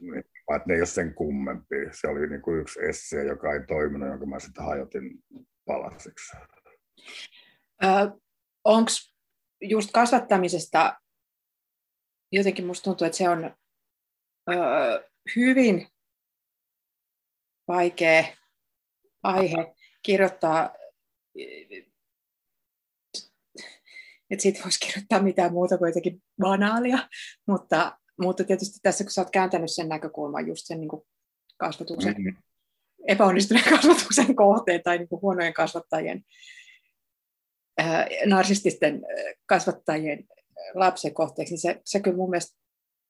[0.55, 1.77] Että ne ei ole sen kummempi.
[1.93, 5.25] Se oli niin kuin yksi essee, joka ei toiminut, jonka mä sitten hajotin
[5.67, 6.37] palasiksi.
[8.65, 8.91] Onko
[9.61, 11.01] just kasvattamisesta
[12.33, 13.45] jotenkin musta tuntuu, että se on
[14.51, 14.55] ö,
[15.37, 15.89] hyvin
[17.69, 18.25] vaikea
[19.23, 20.75] aihe kirjoittaa
[24.31, 26.99] että siitä voisi kirjoittaa mitään muuta kuin jotenkin banaalia,
[27.47, 31.03] mutta, mutta tietysti tässä kun sä oot kääntänyt sen näkökulman just sen niin kuin
[31.57, 32.37] kasvatuksen, mm.
[33.09, 36.25] epäonnistuneen kasvatuksen kohteen tai niin kuin huonojen kasvattajien,
[37.79, 39.03] ää, narsististen
[39.47, 40.25] kasvattajien
[40.75, 42.59] lapsen kohteeksi, niin se, se kyllä mun mielestä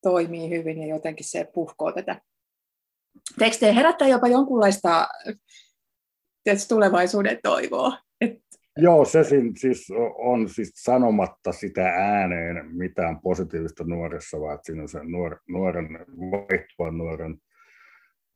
[0.03, 2.21] toimii hyvin ja jotenkin se puhkoo tätä
[3.39, 3.73] tekstejä.
[3.73, 5.09] Herättää jopa jonkunlaista
[6.45, 7.99] tietysti, tulevaisuuden toivoa.
[8.77, 15.05] Joo, se siis on siis sanomatta sitä ääneen mitään positiivista nuoressa, vaan siinä on se
[15.05, 15.89] nuor, nuoren,
[16.31, 17.39] vaihtuvan nuoren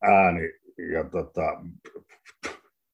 [0.02, 0.52] ääni.
[0.92, 1.64] Ja tota,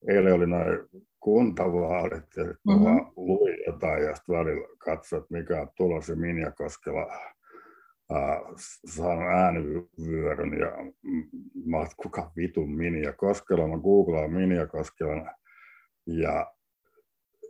[0.09, 0.79] eilen oli noin
[1.21, 2.85] kuntavaalit ja mm-hmm.
[2.85, 7.07] vaan luin jotain ja sitten välillä katsoin, että mikä on tulos ja Minja Koskela
[8.13, 8.41] äh,
[8.87, 10.73] saanut äänivyöryn ja
[11.65, 15.31] mä kuka vitun Minja Koskela, mä googlaan Minja Koskela
[16.07, 16.56] ja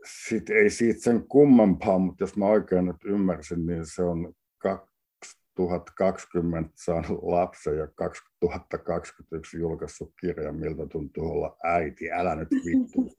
[0.07, 6.71] sit ei siitä sen kummempaa, mutta jos mä oikein nyt ymmärsin, niin se on 2020
[6.75, 12.12] saanut lapsen ja 2021 julkaissut kirjan, miltä tuntuu olla äiti.
[12.12, 13.14] Älä nyt vittu.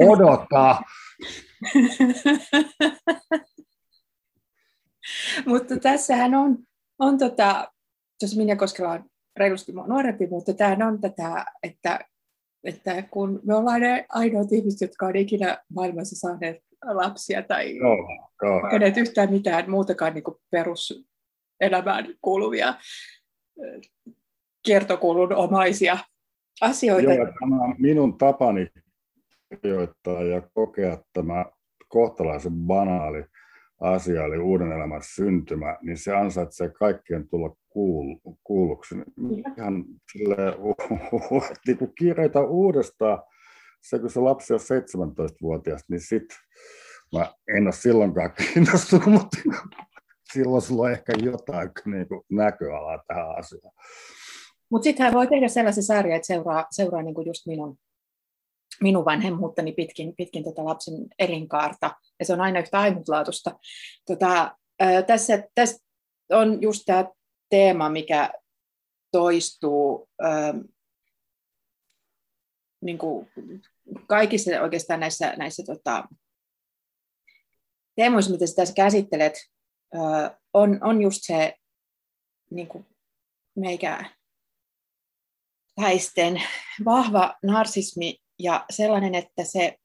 [0.08, 0.82] Odota!
[5.46, 6.58] mutta tässähän on,
[6.98, 7.72] on tota,
[8.22, 9.04] jos Minja Koskela on
[9.36, 12.00] reilusti nuorempi, mutta tämä on tätä, että,
[12.66, 17.96] että kun me ollaan ne ainoat ihmiset, jotka on ikinä maailmassa saaneet lapsia tai no,
[18.42, 18.70] no.
[18.70, 22.74] kenet yhtään mitään muutakaan niin peruselämään kuuluvia
[24.62, 25.98] kiertokulun omaisia
[26.60, 27.12] asioita.
[27.12, 28.66] Joo, tämä minun tapani
[29.62, 31.46] kirjoittaa ja kokea tämä
[31.88, 33.24] kohtalaisen banaali
[33.80, 37.56] asia, eli uuden elämän syntymä, niin se ansaitsee kaikkien tulla
[38.44, 38.94] kuulluksi.
[39.58, 40.54] Ihan silleen,
[41.66, 43.22] niin kun kirjoita uudestaan,
[43.82, 46.36] se kun se lapsi on 17-vuotias, niin sitten
[47.16, 49.38] mä en ole silloinkaan kiinnostunut, mutta
[50.32, 53.72] silloin sulla on ehkä jotain niin kuin näköalaa tähän asiaan.
[54.70, 57.78] Mutta sitten hän voi tehdä sellaisen sarjan, että seuraa, seuraa niin kuin just minun,
[58.82, 63.58] minun vanhemmuuttani pitkin, pitkin tota lapsen elinkaarta, ja se on aina yhtä ainutlaatuista.
[64.06, 65.86] Tota, ää, tässä, tässä
[66.32, 67.04] on just tämä
[67.50, 68.30] teema, mikä
[69.12, 70.54] toistuu ää,
[72.80, 73.30] niin kuin
[74.06, 76.08] kaikissa oikeastaan näissä, näissä tota,
[77.96, 79.34] teemoissa, mitä sä tässä käsittelet,
[80.54, 81.54] on, on just se
[82.50, 82.86] niin kuin
[83.56, 84.10] meikä
[85.80, 86.42] häisten
[86.84, 89.78] vahva narsismi ja sellainen, että se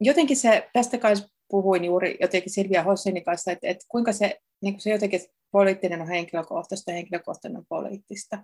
[0.00, 1.14] jotenkin se, tästä kai
[1.48, 6.00] puhuin juuri jotenkin Silvia Hossenin kanssa, että, että kuinka se, niin kuin se jotenkin poliittinen
[6.00, 8.36] on henkilökohtaista ja henkilökohtainen on poliittista.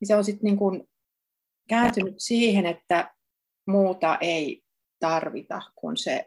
[0.00, 0.88] Niin se on sitten niin kuin
[1.68, 3.14] kääntynyt siihen, että
[3.66, 4.62] muuta ei
[5.00, 6.26] tarvita kuin se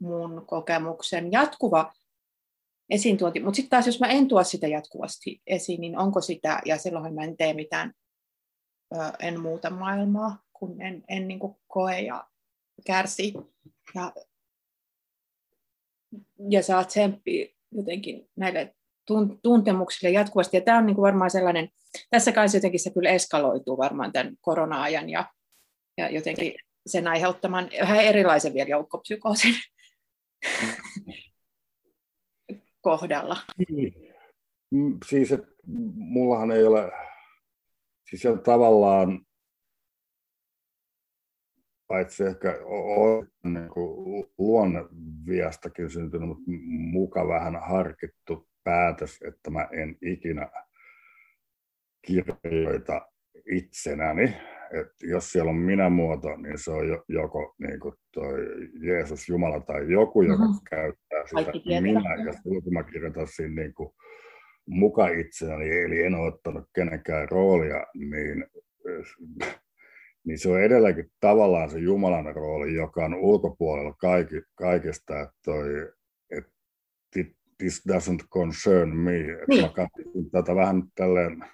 [0.00, 1.92] mun kokemuksen jatkuva
[2.90, 3.40] esiintuonti.
[3.40, 7.14] Mutta sitten taas, jos mä en tuo sitä jatkuvasti esiin, niin onko sitä, ja silloinhan
[7.14, 7.92] mä en tee mitään,
[9.20, 12.28] en muuta maailmaa, kun en, en niin kuin koe ja
[12.86, 13.34] kärsi.
[13.94, 14.12] Ja,
[16.50, 18.74] ja saa tsemppiä jotenkin näille
[19.42, 20.56] tuntemuksille jatkuvasti.
[20.56, 21.68] Ja tämä on niin kuin varmaan sellainen,
[22.10, 25.32] tässä kanssa jotenkin se kyllä eskaloituu varmaan tämän korona-ajan ja,
[25.98, 26.54] ja jotenkin
[26.86, 29.54] sen aiheuttaman vähän erilaisen vielä joukkopsykoosin
[32.80, 33.36] kohdalla.
[33.68, 33.94] Niin.
[34.70, 35.48] Mm, siis, että
[35.94, 36.92] mullahan ei ole,
[38.10, 39.26] siis on tavallaan,
[41.86, 43.70] paitsi ehkä on niin
[44.38, 50.50] luonneviastakin syntynyt, mutta muka vähän harkittu päätös, että mä en ikinä
[52.06, 53.08] kirjoita
[53.52, 54.36] itsenäni,
[54.80, 58.38] että jos siellä on minä-muoto, niin se on joko niin kuin toi
[58.82, 60.60] Jeesus, Jumala tai joku, joka mm-hmm.
[60.70, 63.90] käyttää sitä minä, ja kun mä kirjoitan siinä niin kuin
[64.70, 68.44] muka itsenäni, eli en ole ottanut kenenkään roolia, niin,
[70.26, 75.68] niin se on edelleenkin tavallaan se Jumalan rooli, joka on ulkopuolella kaikki, kaikesta, että toi,
[76.30, 76.50] että
[77.58, 79.12] this doesn't concern me.
[79.48, 79.62] Niin.
[79.62, 81.44] Mä katsoin tätä vähän tälleen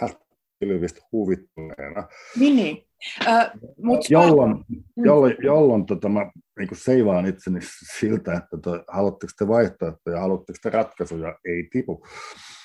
[0.60, 2.08] pilvistä huvittuneena.
[2.38, 2.85] Niin, niin.
[3.26, 3.50] Äh,
[3.82, 5.04] mut jolloin, mm.
[5.04, 7.60] jolloin, jolloin tota, mä niin seivaan itseni
[7.98, 12.06] siltä, että toi, haluatteko te vaihtoehtoja, haluatteko te ratkaisuja, ei tipu.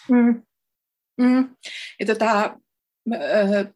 [0.10, 0.44] Mm.
[1.18, 1.56] Mm.
[2.00, 2.58] Ja tota,
[3.14, 3.74] äh,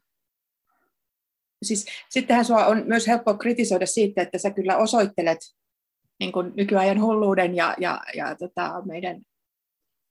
[1.62, 5.38] siis, sittenhän sua on myös helppo kritisoida siitä, että sä kyllä osoittelet
[6.20, 9.22] niin kuin nykyajan hulluuden ja, ja, ja tota, meidän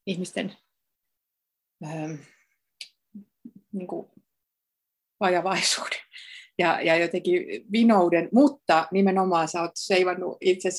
[0.08, 0.58] ihmisten
[1.86, 2.12] ähm,
[3.72, 4.08] niin kuin
[5.20, 6.05] vajavaisuuden.
[6.60, 10.70] Ja, ja jotenkin vinouden, mutta nimenomaan sä oot seivannut itse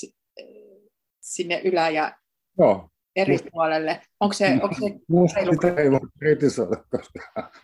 [1.21, 2.17] sinne ylä- ja
[2.59, 2.89] Joo.
[3.17, 3.47] eri Must...
[3.53, 4.01] puolelle.
[4.21, 7.19] Onko se, onko se Musta sitä ei voi kritisoida, koska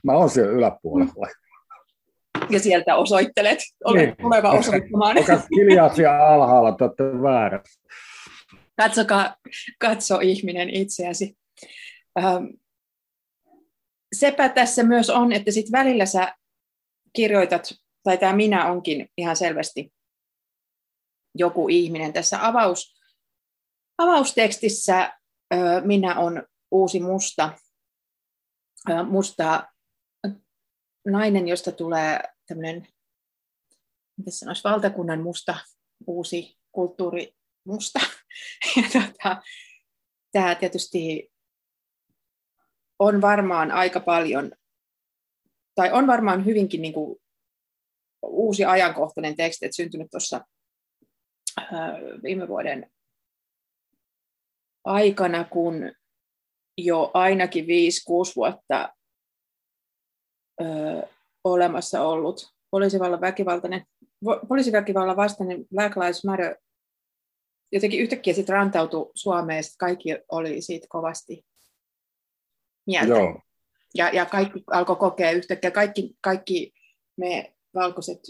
[0.05, 1.27] mä oon siellä yläpuolella.
[2.51, 4.17] Ja sieltä osoittelet, olet niin.
[4.23, 5.19] tuleva osoittamaan.
[5.19, 7.83] Onko hiljaa siellä alhaalla, te olette väärässä.
[8.77, 9.37] Katsokaa,
[9.79, 11.37] katso ihminen itseäsi.
[12.19, 12.45] Ähm,
[14.17, 16.35] sepä tässä myös on, että sit välillä sä
[17.13, 19.93] kirjoitat, tai tämä minä onkin ihan selvästi
[21.35, 22.13] joku ihminen.
[22.13, 23.01] Tässä avaus,
[23.99, 25.19] avaustekstissä
[25.85, 27.59] minä on uusi musta,
[29.09, 29.69] musta
[31.07, 32.89] nainen, josta tulee tämmöinen,
[34.17, 35.59] miten sanoisi, valtakunnan musta,
[36.07, 37.35] uusi kulttuuri
[37.65, 38.01] musta.
[38.77, 39.43] Ja tota,
[40.33, 41.33] tämä tietysti
[42.99, 44.53] on varmaan aika paljon,
[45.75, 47.22] tai on varmaan hyvinkin niin kuin
[48.23, 50.41] uusi ajankohtainen teksti, että syntynyt tuossa
[52.23, 52.93] viime vuoden
[54.85, 55.93] aikana, kun
[56.79, 57.69] jo ainakin 5-6
[58.37, 58.95] vuotta
[60.61, 60.65] ö,
[61.45, 63.87] olemassa ollut poliisivallan väkivaltainen,
[64.49, 66.57] poliisiväkivallan vastainen Black Lives Matter
[67.73, 71.47] jotenkin yhtäkkiä sitten rantautui Suomeen, ja kaikki oli siitä kovasti
[72.87, 73.09] mieltä.
[73.09, 73.41] Joo.
[73.95, 76.73] Ja, ja kaikki alkoi kokea yhtäkkiä, kaikki, kaikki
[77.17, 78.21] me valkoiset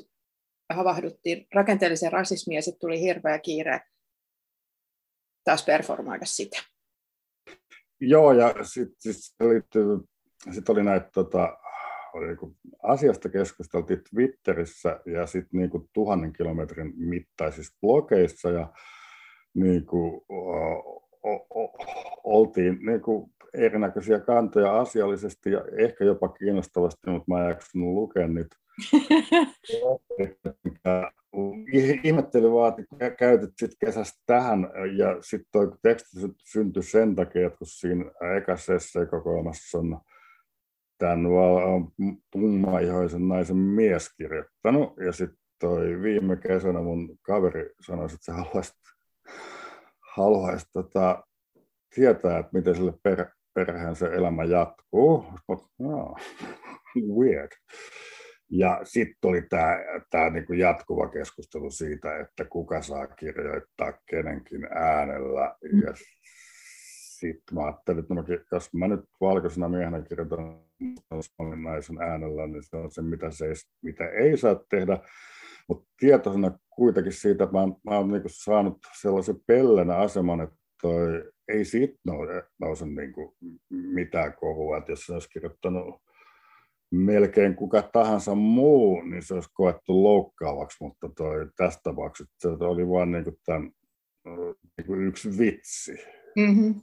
[0.75, 3.81] havahduttiin rakenteelliseen rasismiin ja sitten tuli hirveä kiire
[5.45, 6.63] taas performoida sitä.
[8.01, 9.67] Joo, ja sitten sit
[10.51, 11.59] sit oli näitä tota,
[12.27, 18.73] niinku, asiasta keskusteltiin Twitterissä ja sitten niinku tuhannen kilometrin mittaisissa blogeissa ja
[19.55, 20.43] niinku, o,
[21.23, 21.73] o, o,
[22.25, 28.57] oltiin niinku, erinäköisiä kantoja asiallisesti ja ehkä jopa kiinnostavasti, mutta mä en jaksanut lukea niitä.
[32.05, 37.59] Ihmettelin vaan, että käytit sit kesästä tähän ja sitten tuo teksti syntyi sen takia, että
[37.59, 38.05] kun siinä
[38.37, 40.01] ekassa kokoelmassa on
[40.99, 41.21] tämän
[42.33, 48.73] tummaihoisen naisen mies kirjoittanut ja sitten toi viime kesänä mun kaveri sanoi, että se haluaisi,
[50.17, 51.25] haluaisi tota,
[51.95, 55.25] tietää, että miten sille per, perheen se elämä jatkuu.
[55.79, 56.17] No,
[57.19, 57.51] weird.
[58.55, 59.77] Ja sitten oli tämä
[60.11, 65.57] tää niinku jatkuva keskustelu siitä, että kuka saa kirjoittaa kenenkin äänellä.
[65.73, 65.81] Mm.
[65.87, 65.93] Ja
[67.21, 70.61] sitten mä ajattelin, että no, jos mä nyt valkoisena miehenä kirjoitan
[71.62, 74.99] naisen äänellä, niin se on se, mitä, se ei, mitä ei saa tehdä.
[75.69, 81.33] Mutta tietoisena kuitenkin siitä, että mä, mä oon niinku saanut sellaisen pellenä aseman, että toi,
[81.49, 83.37] ei siitä nouse, nouse niinku
[83.71, 86.03] mitään kohua, että jos se olisi kirjoittanut
[86.93, 92.89] melkein kuka tahansa muu, niin se olisi koettu loukkaavaksi, mutta toi, tässä tapauksessa se oli
[92.89, 93.71] vain niin tämän,
[94.77, 95.93] niin kuin yksi vitsi.
[96.37, 96.75] Mm-hmm.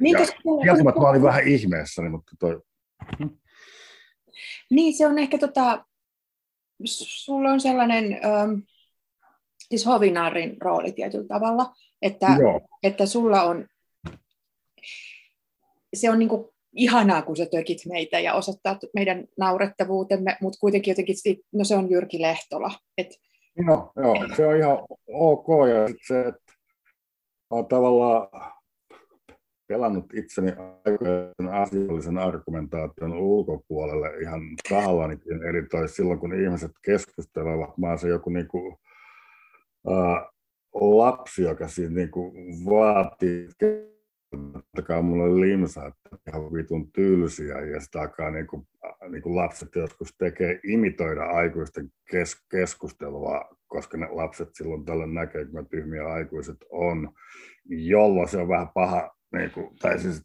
[0.00, 0.26] Niin, ja
[0.62, 2.62] kieltämättä mä olin vähän ihmeessäni, mutta toi...
[4.70, 5.84] Niin, se on ehkä tota,
[6.84, 8.52] sulla on sellainen, ähm,
[9.68, 12.26] siis hovinaarin rooli tietyllä tavalla, että,
[12.82, 13.66] että sulla on,
[15.94, 20.92] se on niin kuin ihanaa, kun sä tökit meitä ja osoittaa meidän naurettavuutemme, mutta kuitenkin
[20.92, 21.16] jotenkin,
[21.52, 22.70] no se on Jyrki Lehtola.
[22.98, 23.08] Et,
[23.66, 24.78] no, joo, se on ihan
[25.12, 26.52] ok ja se, että
[27.50, 28.28] olen tavallaan
[29.66, 30.52] pelannut itseni
[31.50, 38.78] asiallisen argumentaation ulkopuolelle ihan tahallanikin, eli toi silloin kun ihmiset keskustelevat, mä se joku niinku,
[39.90, 40.26] äh,
[40.74, 42.32] lapsi, joka siinä niinku
[42.64, 43.48] vaatii
[44.32, 48.68] antakaa mulle limsa, että ihan vitun tylsiä, ja sitä alkaa niin kuin,
[49.08, 55.44] niin kuin lapset joskus tekee imitoida aikuisten kes- keskustelua, koska ne lapset silloin tällä näkee,
[55.44, 57.12] kuinka tyhmiä aikuiset on,
[57.68, 60.22] jolloin se on vähän paha, niin kuin, tai siis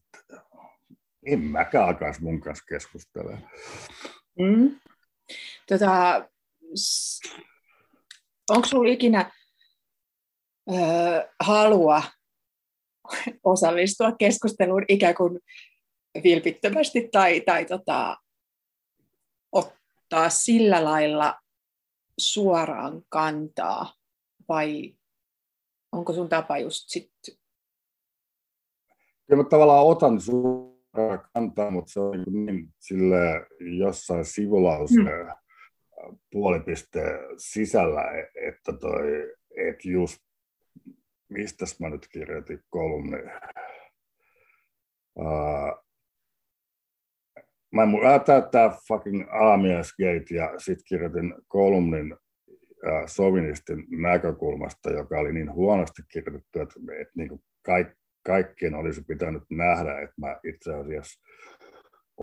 [1.25, 3.37] en mäkään alkaisi mun kanssa keskustella.
[4.39, 4.79] Mm.
[5.69, 6.29] Tota,
[8.49, 9.31] onko sinulla ikinä
[10.73, 12.03] öö, halua
[13.43, 15.39] osallistua keskusteluun ikään kuin
[16.23, 18.17] vilpittömästi tai, tai tota,
[19.51, 21.39] ottaa sillä lailla
[22.17, 23.93] suoraan kantaa
[24.49, 24.95] vai
[25.91, 27.35] onko sun tapa just sitten?
[29.27, 33.47] Kyllä mä tavallaan otan suoraan kantaa, mutta se on niin, niin sille
[33.79, 36.17] jossain sivulauseen hmm.
[36.31, 38.03] puolipisteen sisällä,
[38.47, 39.33] että toi,
[39.69, 40.24] että just
[41.29, 43.17] mistä mä nyt kirjoitin kolumni.
[45.15, 45.85] Uh,
[47.71, 52.13] mä mun täyttää fucking aamiaisgate ja sit kirjoitin kolumnin
[52.87, 57.87] äh, sovinistin näkökulmasta, joka oli niin huonosti kirjoitettu, että, että niin kuin kaik,
[58.25, 61.21] kaikkien olisi pitänyt nähdä, että mä itse asiassa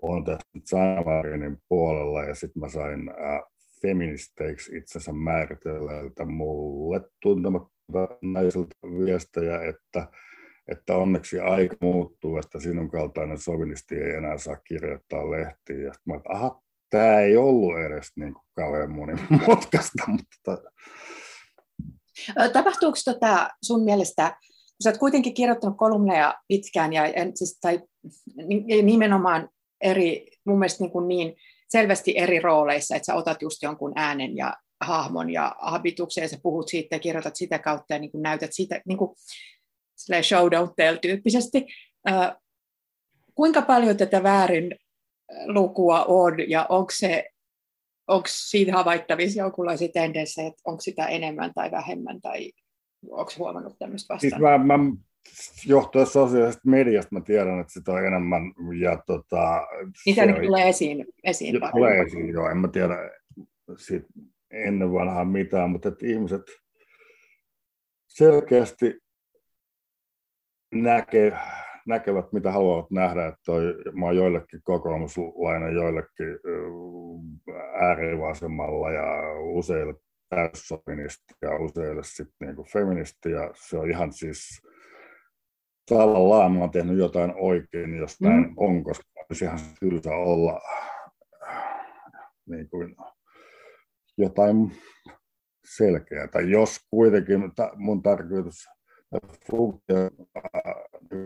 [0.02, 3.40] olen tässä Sanamarinin puolella ja sitten mä sain äh,
[3.82, 7.72] feministeiksi itsensä määritelleltä mulle tuntematta
[8.22, 10.06] naisilta viestejä, että
[10.68, 15.76] että onneksi aika muuttuu, että sinun kaltainen sovinisti ei enää saa kirjoittaa lehtiä.
[15.76, 20.02] Ja mä että aha, tämä ei ollut edes niin kuin kauhean monimutkaista.
[20.16, 20.58] Mutta...
[22.52, 27.02] Tapahtuuko tota sun mielestä, kun sä oot kuitenkin kirjoittanut kolumneja pitkään ja
[27.34, 27.80] siis, tai
[28.82, 29.48] nimenomaan
[29.80, 31.36] eri, mun mielestä niin, kuin niin
[31.68, 36.38] selvästi eri rooleissa, että sä otat just jonkun äänen ja hahmon ja habituksen ja sä
[36.42, 39.10] puhut siitä ja kirjoitat sitä kautta ja niin kuin näytät sitä, niin kuin,
[40.22, 41.66] show don't tell tyyppisesti.
[42.08, 42.32] Äh,
[43.34, 44.74] kuinka paljon tätä väärin
[45.46, 47.24] lukua on ja onko se
[48.08, 52.52] onko siitä havaittavissa jonkinlaisia tendenssejä, että onko sitä enemmän tai vähemmän, tai
[53.10, 54.30] onko huomannut tämmöistä vastaan?
[54.30, 54.78] Siis mä, mä
[55.66, 58.42] johtuen sosiaalisesta mediasta mä tiedän, että sitä on enemmän.
[58.80, 59.66] Ja tota,
[60.06, 62.50] niin se on, tulee esiin, esiin Tulee esiin, joo.
[62.50, 62.94] En mä tiedä
[63.78, 64.06] siitä
[64.52, 66.42] ennen vanhaa mitään, mutta että ihmiset
[68.08, 68.98] selkeästi
[70.74, 71.38] näkee,
[71.86, 76.38] näkevät, mitä haluavat nähdä, että toi, mä oon joillekin kokoomuslainen, joillekin
[77.80, 79.04] äärivasemmalla ja
[79.40, 79.94] useille
[80.28, 84.62] täyssovinisti ja useille sitten niin feministi, ja se on ihan siis
[85.88, 88.28] tavallaan mä oon tehnyt jotain oikein, jos mm.
[88.28, 90.60] näin on, koska olisi ihan tylsä olla
[92.46, 92.96] niin kuin
[94.18, 94.76] jotain
[95.64, 96.28] selkeää.
[96.28, 97.40] Tai jos kuitenkin
[97.76, 98.68] mun tarkoitus
[99.50, 100.10] funktio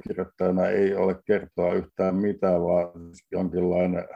[0.09, 2.91] kirjoittajana ei ole kertoa yhtään mitään, vaan
[3.31, 4.09] jonkinlainen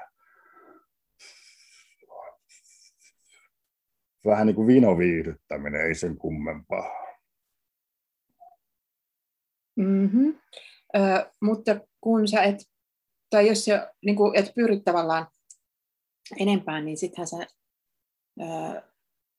[4.27, 6.91] vähän niin kuin vinoviihdyttäminen, ei sen kummempaa.
[9.77, 10.39] Mm-hmm.
[10.97, 12.57] Ö, mutta kun sä et,
[13.31, 15.27] tai jos sä niin kuin, et pyri tavallaan
[16.41, 17.47] enempään, niin sittenhän sä,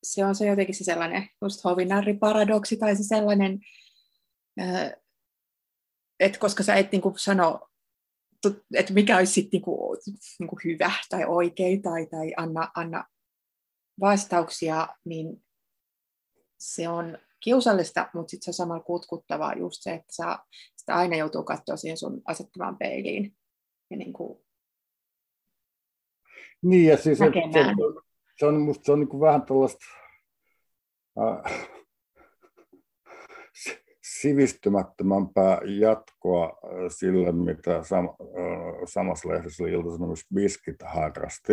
[0.02, 3.60] se on se jotenkin se sellainen just hovinarriparadoksi tai se sellainen,
[6.20, 7.68] et koska sä et niin kuin sano,
[8.74, 9.98] että mikä olisi sitten niin kuin,
[10.38, 13.04] niin kuin hyvä tai oikein tai, tai anna, anna
[14.00, 15.44] vastauksia, niin
[16.58, 20.38] se on kiusallista, mutta sitten se on samalla kutkuttavaa just se, että sä,
[20.76, 23.36] sitä aina joutuu katsoa siihen sun asettamaan peiliin.
[23.90, 24.38] Ja niin, kuin
[26.62, 27.60] niin ja siis se, se,
[28.38, 29.84] se on, musta se on niin vähän tällaista,
[31.18, 31.68] äh,
[34.02, 36.58] sivistymättömämpää jatkoa
[36.88, 38.14] sille, mitä sam, äh,
[38.84, 39.88] samassa lehdessä ilta
[40.34, 41.52] Biskit harrasti.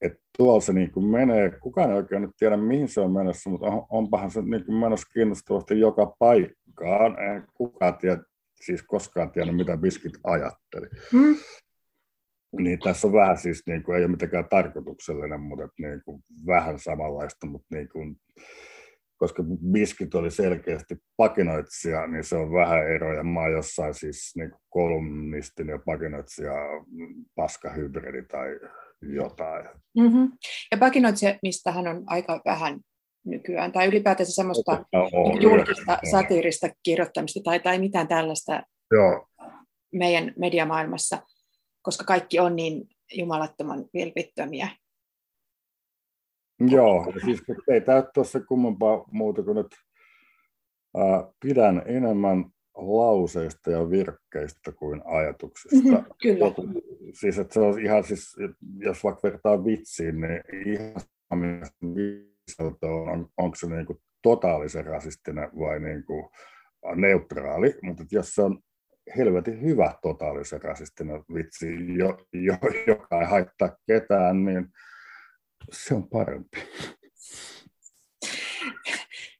[0.00, 3.50] Että tuolla se niin kuin menee, kukaan ei oikein nyt tiedä mihin se on menossa,
[3.50, 7.22] mutta on, onpahan se niin kuin menossa kiinnostavasti joka paikkaan.
[7.22, 8.22] En kukaan tiedä,
[8.54, 10.86] siis koskaan tiedä, mitä Biskit ajatteli.
[11.12, 11.34] Hmm.
[12.58, 16.78] Niin tässä on vähän siis, niin kuin, ei ole mitenkään tarkoituksellinen, mutta niin kuin, vähän
[16.78, 18.16] samanlaista, mutta niin kuin,
[19.16, 19.42] koska
[19.72, 23.24] Biskit oli selkeästi pakinoitsija, niin se on vähän eroja.
[23.24, 26.52] Mä oon jossain siis niin kolumnistin ja pakinoitsija
[27.34, 28.60] paskahybridi tai
[29.02, 29.68] jotain.
[29.98, 30.32] Mm-hmm.
[30.70, 32.80] Ja pakinoitsija, mistä hän on aika vähän
[33.26, 36.10] nykyään, tai ylipäätänsä semmoista on, julkista on.
[36.10, 39.26] satiirista kirjoittamista tai, tai mitään tällaista Joo.
[39.92, 41.18] meidän mediamaailmassa,
[41.82, 44.68] koska kaikki on niin jumalattoman vilpittömiä.
[46.60, 49.76] Joo, siis ei tämä tuossa kummempaa muuta kuin, että
[50.96, 55.88] ää, pidän enemmän lauseista ja virkkeistä kuin ajatuksista.
[55.88, 56.46] Mm-hmm, kyllä.
[57.12, 58.36] Siis, että se on ihan siis,
[58.78, 60.92] jos vaikka vertaa vitsiin, niin ihan
[62.58, 62.78] on,
[63.12, 66.28] on, onko se niin kuin totaalisen rasistinen vai niin kuin
[66.94, 68.58] neutraali, mutta jos se on
[69.16, 72.54] helvetin hyvä totaalisen rasistinen vitsi, jo, jo,
[72.86, 74.68] joka ei haittaa ketään, niin
[75.72, 76.58] se on parempi.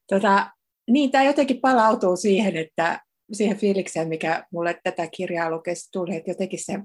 [0.08, 0.50] Tota,
[0.90, 3.00] niin, tämä jotenkin palautuu siihen, että
[3.32, 6.78] siihen fiilikseen, mikä mulle tätä kirjaa lukesi tuli, että jotenkin se,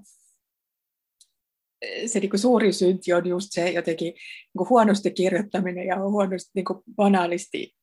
[2.06, 4.14] se niin kuin suurin synti on just se jotenkin
[4.58, 6.66] niin huonosti kirjoittaminen ja huonosti niin
[6.96, 7.77] banaalisti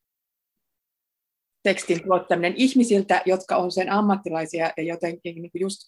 [1.64, 5.78] tekstin tuottaminen ihmisiltä, jotka on sen ammattilaisia ja jotenkin niin kuin just,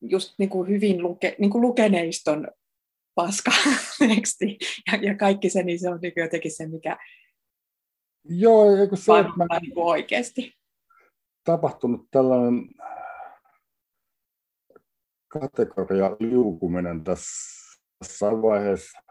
[0.00, 2.48] just niin kuin hyvin luke, niin kuin lukeneiston
[3.14, 3.50] paska
[4.14, 4.58] teksti
[4.92, 6.96] ja, ja kaikki se, niin se on niin jotenkin se, mikä
[8.24, 9.24] Joo, eikö se on
[9.60, 10.54] niin oikeasti.
[11.44, 12.68] Tapahtunut tällainen
[15.28, 19.02] kategoria liukuminen tässä vaiheessa,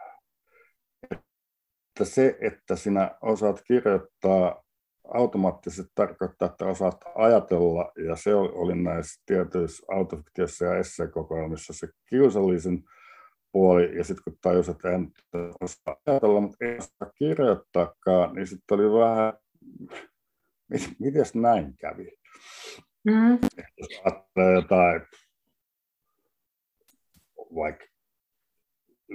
[1.10, 4.62] että se, että sinä osaat kirjoittaa
[5.04, 12.84] automaattisesti tarkoittaa, että osaat ajatella, ja se oli näissä tietyissä autofiktioissa ja esseekokoelmissa se kiusallisen
[13.52, 15.12] puoli, ja sitten kun tajus, että en
[15.60, 19.32] osaa ajatella, mutta ei osaa kirjoittaakaan, niin sitten oli vähän,
[20.98, 22.12] miten näin kävi?
[23.04, 23.38] Mm.
[23.78, 25.02] Jos ajattelee jotain,
[27.54, 27.91] vaikka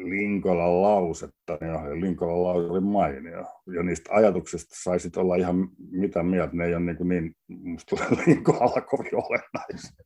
[0.04, 3.46] Linkolan lausetta, niin Linkolan lause oli mainio.
[3.76, 7.96] Ja niistä ajatuksista saisit olla ihan mitä mieltä, ne ei ole niin, niin musta
[8.26, 10.06] Linkolalla kovin olennaisia.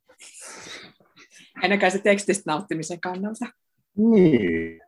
[1.62, 3.46] Ainakaan se tekstistä nauttimisen kannalta.
[3.96, 4.80] Niin.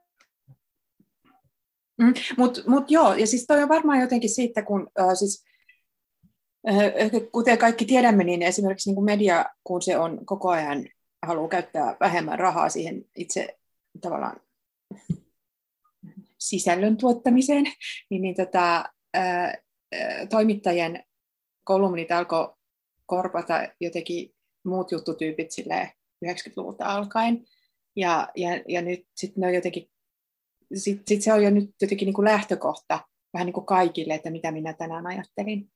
[1.98, 5.44] Mm, Mutta mut joo, ja siis toi on varmaan jotenkin siitä, kun äh, siis,
[6.68, 10.84] äh, kuten kaikki tiedämme, niin esimerkiksi niin kuin media, kun se on koko ajan
[11.26, 13.58] haluaa käyttää vähemmän rahaa siihen itse
[14.00, 14.40] tavallaan
[16.48, 17.64] sisällön tuottamiseen,
[18.10, 18.84] niin, niin tota,
[19.14, 19.54] ää,
[20.30, 21.04] toimittajien
[21.64, 22.54] kolumnit alkoi
[23.06, 24.30] korpata jotenkin
[24.64, 25.50] muut juttutyypit
[26.24, 27.44] 90-luvulta alkaen.
[27.96, 29.90] Ja, ja, ja nyt sitten ne on jotenkin,
[30.74, 33.00] sit, sit se on jo nyt jotenkin niin kuin lähtökohta
[33.34, 35.70] vähän niin kuin kaikille, että mitä minä tänään ajattelin.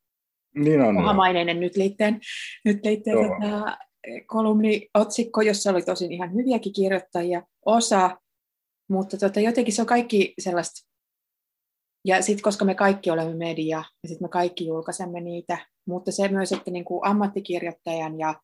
[0.54, 0.96] Niin on.
[0.96, 2.20] Ohamaineinen nyt liitteen,
[2.64, 3.78] nyt liitteen tota,
[4.26, 7.42] kolumniotsikko, jossa oli tosin ihan hyviäkin kirjoittajia.
[7.66, 8.18] Osa
[8.88, 10.88] mutta tota, jotenkin se on kaikki sellaista,
[12.04, 16.28] ja sitten koska me kaikki olemme media, ja sitten me kaikki julkaisemme niitä, mutta se
[16.28, 18.42] myös, että niin kuin ammattikirjoittajan ja,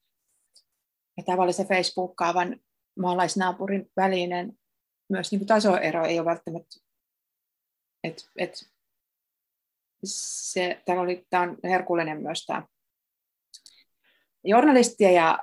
[1.16, 2.60] ja tavallisen Facebookkaavan
[2.98, 4.58] maalaisnaapurin välinen
[5.08, 6.76] myös niin kuin tasoero ei ole välttämättä,
[8.04, 8.74] että et,
[10.04, 12.66] se, täällä oli, tämä on herkullinen myös tämä
[14.44, 15.38] journalistia ja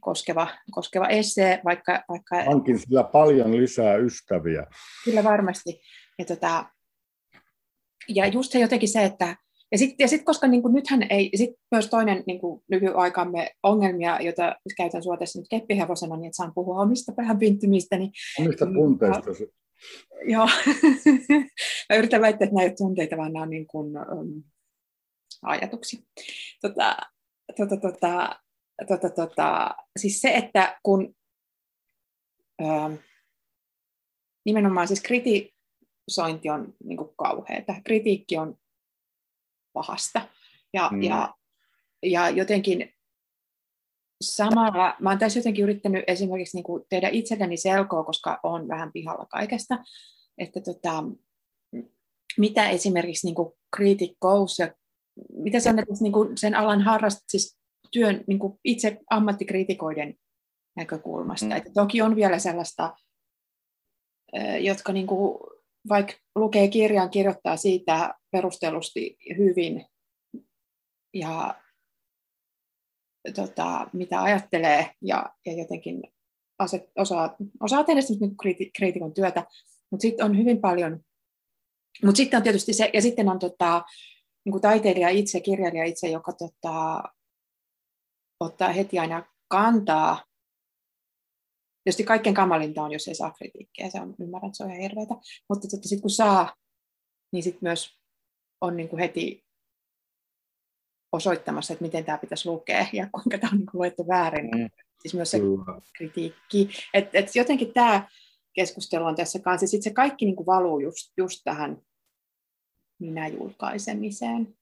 [0.00, 2.04] koskeva, koskeva esse, vaikka...
[2.08, 4.66] vaikka Hankin sillä paljon lisää ystäviä.
[5.04, 5.80] Kyllä varmasti.
[6.18, 6.66] Ja, tota,
[8.08, 9.36] ja just se jotenkin se, että
[9.72, 13.50] ja sitten ja sit, koska niin kuin, nythän ei, sit myös toinen niin kuin, nykyaikamme
[13.62, 17.98] ongelmia, jota käytän sua tässä nyt keppihevosena, niin että saan puhua omista vähän pinttymistä.
[17.98, 19.30] Niin, omista tunteista.
[20.26, 20.48] Joo.
[21.88, 24.42] Mä yritän väittää, että näitä tunteita, vaan nämä on niin kuin, um,
[25.42, 26.00] ajatuksia.
[26.62, 26.96] Tota,
[27.56, 28.40] tota, tota,
[28.88, 31.14] tota, tota, siis se, että kun
[32.62, 32.64] ö,
[34.46, 38.56] nimenomaan siis kritisointi on niin kuin kauheata, kritiikki on
[39.72, 40.28] pahasta.
[40.72, 41.02] Ja, mm.
[41.02, 41.34] ja,
[42.02, 42.94] ja jotenkin
[44.22, 48.92] samalla, mä oon tässä jotenkin yrittänyt esimerkiksi niin kuin tehdä itselleni selkoa, koska on vähän
[48.92, 49.78] pihalla kaikesta,
[50.38, 51.04] että tota,
[52.38, 54.74] mitä esimerkiksi niin kuin kriitikkous ja
[55.32, 57.58] mitä sen, niin kuin sen alan harrastat, siis
[57.94, 60.14] työn niin kuin itse ammattikritikoiden
[60.76, 61.46] näkökulmasta.
[61.46, 61.52] Mm.
[61.52, 62.96] Että toki on vielä sellaista,
[64.60, 65.38] jotka niin kuin,
[65.88, 69.86] vaikka lukee kirjan, kirjoittaa siitä perustellusti hyvin
[71.14, 71.54] ja
[73.34, 76.02] tota, mitä ajattelee ja, ja jotenkin
[76.58, 79.46] aset, osaa, osaa tehdä niin kriti, kriitikon työtä,
[79.90, 81.00] mutta sitten on hyvin paljon,
[82.04, 83.82] mutta sitten on tietysti se, ja sitten on tota,
[84.44, 87.02] niin kuin taiteilija itse, kirjailija itse, joka tota,
[88.40, 90.24] ottaa heti aina kantaa.
[91.84, 94.82] Tietysti kaikkein kamalinta on, jos ei saa kritiikkiä, se on, ymmärrän, että se on ihan
[94.82, 95.14] hirveätä.
[95.48, 96.54] Mutta sitten kun saa,
[97.32, 97.98] niin sitten myös
[98.60, 99.44] on niin kuin heti
[101.12, 104.46] osoittamassa, että miten tämä pitäisi lukea ja kuinka tämä on niin kuin luettu väärin.
[104.46, 104.70] Mm.
[105.02, 105.38] Siis myös se
[105.96, 106.70] kritiikki.
[106.94, 108.08] Et, et jotenkin tämä
[108.54, 109.66] keskustelu on tässä kanssa.
[109.66, 111.82] Sitten se kaikki niin kuin valuu just, just tähän
[113.00, 114.56] minä julkaisemiseen.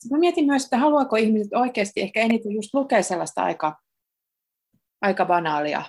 [0.00, 3.76] Sitten mä mietin myös, että haluaako ihmiset oikeasti ehkä eniten just lukea sellaista aika,
[5.00, 5.82] aika banaalia,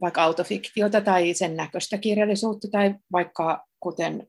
[0.00, 4.26] vaikka autofiktiota tai sen näköistä kirjallisuutta, tai vaikka kuten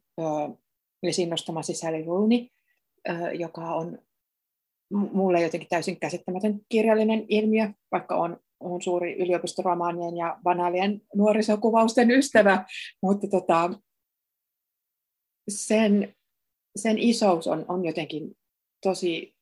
[1.04, 2.48] esiin nostama Sally Rooney,
[3.40, 4.00] joka on
[4.92, 12.66] mulle jotenkin täysin käsittämätön kirjallinen ilmiö, vaikka on, on suuri yliopistoromaanien ja banaalien nuorisokuvausten ystävä,
[13.02, 13.70] mutta tota,
[15.50, 16.16] sen
[16.80, 18.38] sen isous on, on jotenkin
[18.82, 19.36] tosi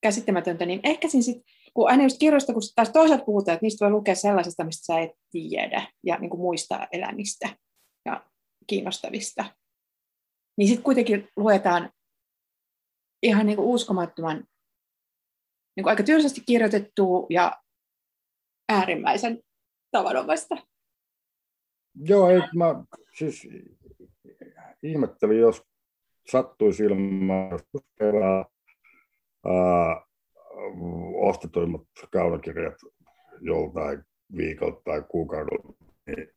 [0.00, 1.42] käsittämätöntä, niin ehkä siinä sit,
[1.74, 5.00] kun aina just kirjoista, kun taas toisaalta puhutaan, että niistä voi lukea sellaisesta, mistä sä
[5.00, 7.56] et tiedä, ja niin muista elämistä
[8.04, 8.24] ja
[8.66, 9.44] kiinnostavista,
[10.56, 11.92] niin sitten kuitenkin luetaan
[13.22, 14.44] ihan niin uskomattoman
[15.76, 17.62] niin aika tylsästi kirjoitettua ja
[18.68, 19.42] äärimmäisen
[19.90, 20.56] tavanomaista.
[21.94, 22.84] Joo, ei, mä
[23.18, 23.48] siis
[24.82, 25.62] ihmettelin jos
[26.30, 27.58] sattui silmään
[31.14, 32.74] ostetuimmat kaunokirjat
[33.40, 34.02] joltain
[34.36, 35.68] viikolta tai kuukaudelta,
[36.06, 36.28] niin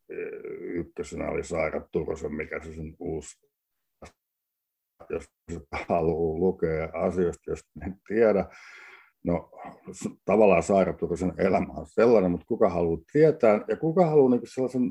[0.59, 3.45] ykkösenä oli Saira Turusen, mikä se sen uusi
[5.09, 5.25] jos
[5.71, 8.45] haluaa lukea asioista, jos en tiedä.
[9.23, 9.51] No
[10.25, 14.81] tavallaan Saira Turusen elämä on sellainen, mutta kuka haluaa tietää ja kuka haluaa niin sellaisen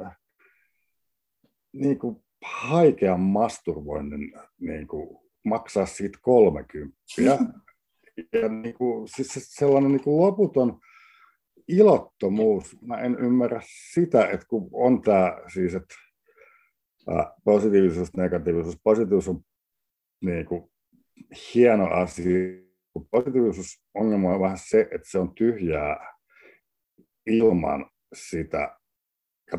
[1.73, 1.99] niin
[2.45, 6.97] haikean masturvoinnin niin kuin maksaa siitä 30.
[8.33, 10.81] Ja niin kuin, siis sellainen niin kuin loputon
[11.69, 12.77] ilottomuus.
[12.83, 13.61] Mä en ymmärrä
[13.93, 15.95] sitä, että kun on tämä siis, että
[17.45, 18.79] positiivisuus, negatiivisuus.
[18.85, 19.45] Positiivisuus on
[20.25, 20.71] niin kuin,
[21.55, 22.39] hieno asia.
[23.11, 26.15] Positiivisuusongelma on vähän se, että se on tyhjää
[27.27, 28.79] ilman sitä,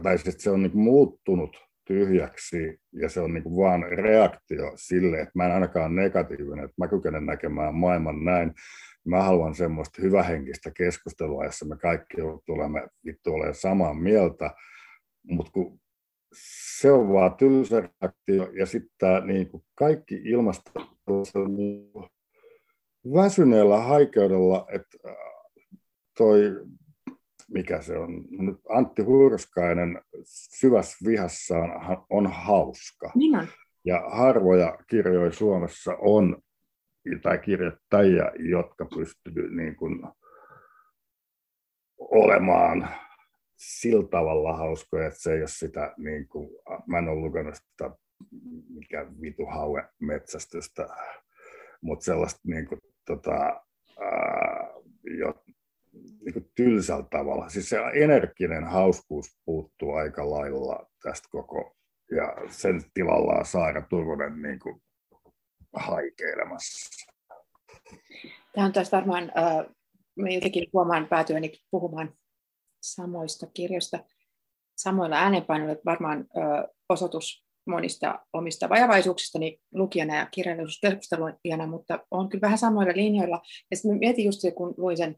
[0.04, 5.20] tai siis se on niin muuttunut tyhjäksi ja se on niin kuin vaan reaktio sille,
[5.20, 8.54] että mä en ainakaan negatiivinen, että mä kykenen näkemään maailman näin.
[9.06, 14.52] Mä haluan semmoista hyvähenkistä keskustelua, jossa me kaikki tulemme vittu olemaan samaa mieltä,
[15.24, 15.80] mutta kun
[16.80, 20.72] se on vaan tylsä reaktio ja sitten niin kaikki ilmasta
[21.58, 21.92] niin
[23.14, 24.98] väsyneellä haikeudella, että
[26.18, 26.42] toi
[27.48, 30.02] mikä se on, nyt Antti Hurskainen
[30.60, 31.70] syvässä vihassaan
[32.10, 33.12] on hauska.
[33.16, 33.48] Niin on.
[33.86, 36.38] Ja harvoja kirjoja Suomessa on,
[37.22, 40.04] tai kirjoittajia, jotka pystyvät niin kuin
[42.00, 42.90] olemaan
[43.56, 46.50] sillä tavalla hauskoja, että se ei ole sitä, niin kuin,
[46.88, 47.92] mä en ole lukenut sitä
[48.70, 50.88] mikä vitu haue metsästystä,
[51.82, 53.62] mutta sellaista niin kuin, tota,
[54.02, 54.68] ää,
[55.96, 57.50] niin tylsällä tavalla.
[57.50, 61.76] Siis se energinen hauskuus puuttuu aika lailla tästä koko,
[62.12, 64.82] ja sen tilallaan Saara Turunen niin kuin
[65.76, 67.06] haikeilemassa.
[68.54, 69.66] Tämä on taas varmaan, äh,
[70.34, 72.14] jotenkin huomaan päätyäni puhumaan
[72.82, 74.00] samoista kirjoista
[74.78, 82.58] samoilla äänenpainoilla, varmaan äh, osoitus monista omista vajavaisuuksistani lukijana ja kirjallisuuskeskusteluijana, mutta on kyllä vähän
[82.58, 83.42] samoilla linjoilla.
[83.72, 85.16] Ja sitten mietin just se, kun luin sen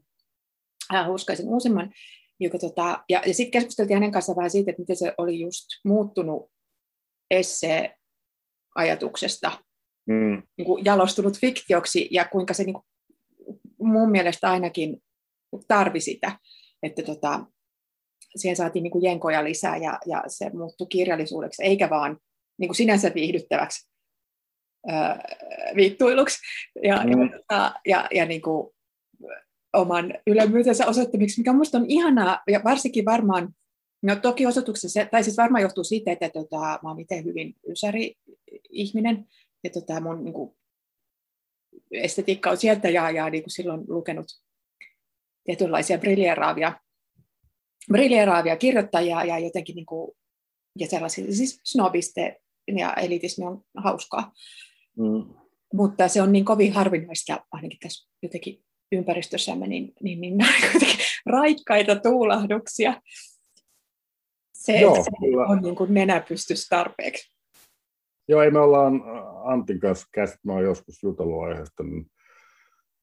[1.06, 1.92] Huskaisen uusimman.
[2.40, 5.66] Joka, tota, ja, ja sitten keskusteltiin hänen kanssaan vähän siitä, että miten se oli just
[5.84, 6.50] muuttunut
[7.30, 9.52] esse-ajatuksesta
[10.06, 10.42] mm.
[10.56, 12.84] niin kuin jalostunut fiktioksi ja kuinka se niin kuin,
[13.78, 15.02] mun mielestä ainakin
[15.68, 16.38] tarvi sitä,
[16.82, 17.46] että tota,
[18.36, 22.18] siihen saatiin niin kuin jenkoja lisää ja, ja se muuttui kirjallisuudeksi, eikä vaan
[22.58, 23.90] niin kuin sinänsä viihdyttäväksi
[24.90, 24.96] öö,
[25.76, 26.38] viittuiluksi.
[26.82, 27.10] Ja, mm.
[27.10, 27.18] ja,
[27.50, 28.74] ja, ja, ja niin kuin,
[29.72, 33.54] oman ylemmyytensä osoittamiksi, mikä minusta on ihanaa, ja varsinkin varmaan,
[34.02, 38.14] no toki osoituksessa, tai siis varmaan johtuu siitä, että tota, mä olen itse hyvin ysäri
[38.70, 39.26] ihminen,
[39.64, 40.56] ja tota, mun niin kuin,
[41.90, 44.26] estetiikka on sieltä, ja, ja niin kuin silloin lukenut
[45.44, 46.80] tietynlaisia briljeeraavia,
[47.92, 50.10] briljeeraavia kirjoittajia, ja jotenkin niin kuin,
[50.78, 52.40] ja sellaisia, siis snobiste
[52.76, 54.32] ja elitismi on hauskaa.
[54.96, 55.34] Mm.
[55.74, 60.52] Mutta se on niin kovin harvinaista, ainakin tässä jotenkin ympäristössämme, niin, niin, niin nämä
[61.26, 63.02] raikkaita tuulahduksia.
[64.54, 65.10] Se, Joo, se
[65.48, 66.24] on niin kuin nenä
[66.70, 67.38] tarpeeksi.
[68.28, 72.10] Joo, ei me ollaan äh, Antin kanssa käsit, mä joskus jutellut aiheesta, niin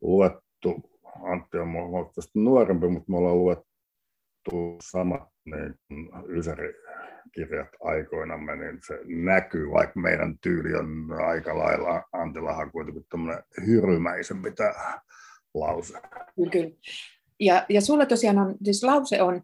[0.02, 5.76] luettu, Antti on huomattavasti nuorempi, mutta me ollaan luettu samat niin
[6.28, 14.52] Ysäri-kirjat aikoinamme, niin se näkyy, vaikka meidän tyyli on aika lailla, Antillahan kuitenkin tämmöinen hyrymäisempi
[14.52, 15.00] tämä
[15.60, 15.94] lause.
[16.52, 16.70] Kyllä.
[17.40, 19.42] Ja, ja sulla tosiaan on, siis lause on,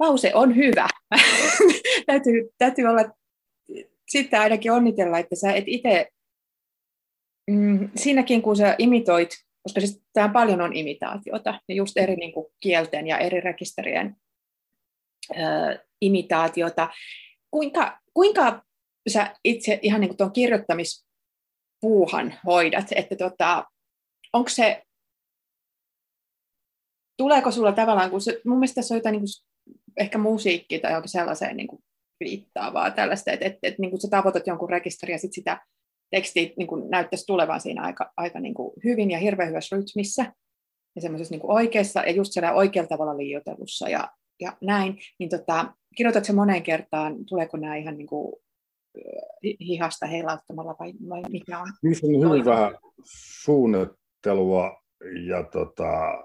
[0.00, 0.88] lause on hyvä.
[2.06, 3.02] täytyy, täytyy olla,
[4.08, 6.08] sitten ainakin onnitella, että sä et itse,
[7.50, 9.30] mm, siinäkin kun sä imitoit,
[9.62, 14.16] koska siis tämä paljon on imitaatiota, ja just eri niin kuin, kielten ja eri rekisterien
[15.36, 16.88] äh, imitaatiota,
[17.50, 18.64] kuinka, kuinka
[19.08, 23.64] sä itse ihan niin kuin tuon kirjoittamispuuhan hoidat, että tota,
[24.34, 24.82] onko se,
[27.16, 29.26] tuleeko sulla tavallaan, kun se, mun mielestä tässä on jotain niin
[29.96, 31.82] ehkä musiikki tai jokin sellaiseen niin kuin
[32.20, 35.60] viittaavaa tällaista, että, että, että niin kuin sä tavoitat jonkun rekisteriä ja sitten sitä
[36.10, 40.32] tekstiä niin kuin näyttäisi tulevan siinä aika, aika niin kuin hyvin ja hirveän hyvässä rytmissä
[40.96, 44.08] ja semmoisessa niin kuin oikeassa ja just siellä oikealla tavalla liioitelussa ja,
[44.40, 48.34] ja näin, niin tota, kirjoitatko se moneen kertaan, tuleeko nämä ihan niin kuin
[49.60, 51.72] hihasta heilauttamalla vai, vai mikä on?
[51.82, 52.74] Niissä on hyvin vähän
[53.44, 53.88] suunnat,
[54.24, 54.82] ajattelua
[55.26, 56.24] ja tota,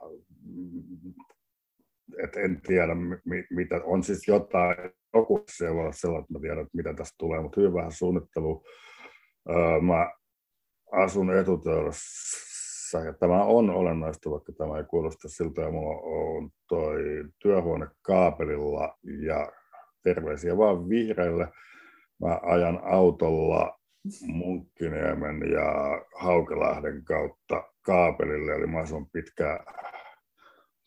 [2.23, 2.95] et en tiedä,
[3.25, 4.75] mi, mitä, on siis jotain,
[5.13, 7.91] joku se voi olla sellainen, että mä tiedän, että mitä tästä tulee, mutta hyvin vähän
[7.91, 8.63] suunnittelu.
[9.49, 10.11] Öö, mä
[10.91, 16.97] asun etutöydessä ja tämä on olennaista, vaikka tämä ei kuulosta siltä, ja mulla on toi
[17.39, 19.51] työhuone kaapelilla, ja
[20.03, 21.47] terveisiä vaan vihreille.
[22.21, 23.78] Mä ajan autolla
[24.27, 29.59] Munkkiniemen ja Haukelahden kautta kaapelille, eli asun pitkään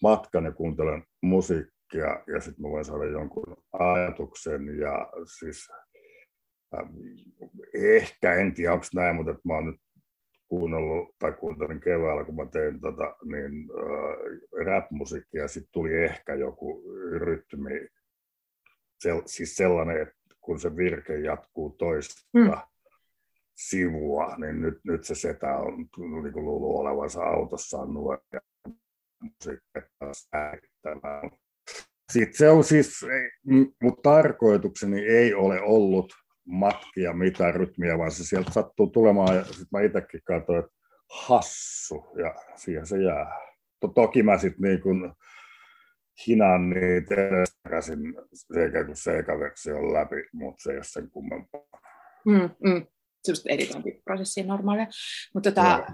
[0.03, 5.69] matkan ja kuuntelen musiikkia, ja sitten mä voin saada jonkun ajatuksen, ja siis
[6.75, 6.89] äh,
[7.75, 9.81] ehkä, en tiedä onko näin, mutta mä oon nyt
[10.49, 16.83] kuunnellut tai kuuntelin keväällä, kun mä tein tota, niin, äh, rap-musiikkia, sitten tuli ehkä joku
[17.19, 17.89] rytmi,
[19.03, 22.51] sel, siis sellainen, että kun se virke jatkuu toista mm.
[23.55, 25.77] Sivua, niin nyt, nyt se setä on
[26.23, 28.21] niin kuin luullut olevansa autossaan nuori
[29.23, 29.83] musiikkia
[32.13, 33.07] Sitten se on siis,
[33.83, 36.13] mutta tarkoitukseni ei ole ollut
[36.45, 40.73] matkia mitään rytmiä, vaan se sieltä sattuu tulemaan ja sitten mä itsekin katsoin, että
[41.11, 43.53] hassu ja siihen se jää.
[43.95, 45.15] Toki mä sitten niin kun
[46.27, 47.15] hinan niitä
[47.63, 47.99] takaisin
[48.55, 51.81] sekä kun seikaversio läpi, mutta se ei ole sen kummempaa.
[52.27, 52.87] Mm, mm.
[53.25, 54.87] Semmoista editointiprosessia normaalia.
[55.35, 55.85] Mutta tota,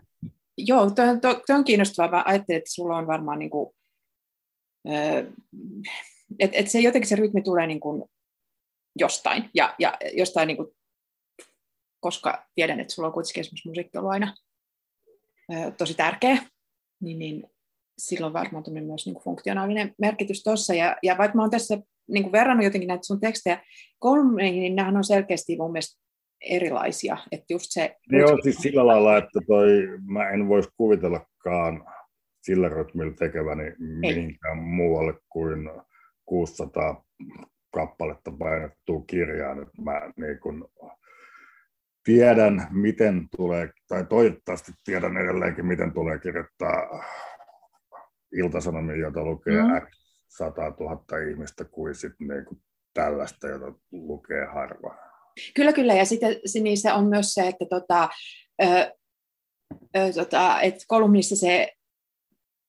[0.57, 2.11] joo, joo toi, toi, toi, on kiinnostavaa.
[2.11, 3.71] Mä ajattelin, että sulla on varmaan niin kuin,
[6.39, 8.05] että et se jotenkin se rytmi tulee niin kuin
[8.99, 10.69] jostain, ja, ja jostain, niin kuin,
[12.01, 14.35] koska tiedän, että sulla on kuitenkin esimerkiksi musiikki ollut aina
[15.79, 16.39] tosi tärkeä,
[17.01, 17.45] niin, niin
[17.99, 20.75] silloin varmaan myös niin kuin funktionaalinen merkitys tuossa.
[20.75, 23.63] Ja, ja vaikka mä oon tässä niin kuin verrannut jotenkin näitä sun tekstejä
[23.99, 26.01] kolmeihin, niin nämähän on selkeästi mun mielestä
[26.41, 27.17] erilaisia.
[27.33, 27.97] Että just se...
[28.13, 29.69] Ne on siis sillä lailla, että toi,
[30.07, 31.85] mä en voisi kuvitellakaan
[32.43, 35.71] sillä rytmillä tekeväni mihinkään muualle kuin
[36.27, 37.05] 600
[37.71, 39.63] kappaletta painettua kirjaan.
[39.63, 40.69] Että mä niin kun
[42.05, 47.05] tiedän, miten tulee, tai toivottavasti tiedän edelleenkin, miten tulee kirjoittaa
[48.33, 49.87] iltasanomia, jota lukee mm.
[50.29, 52.63] 100 000 ihmistä, kuin sitten niin
[52.95, 55.08] tällaista, jota lukee harva.
[55.55, 55.95] Kyllä, kyllä.
[55.95, 58.09] Ja sitten niissä on myös se, että tota,
[58.63, 58.67] ö,
[59.97, 61.73] ö, tota, et kolumnissa se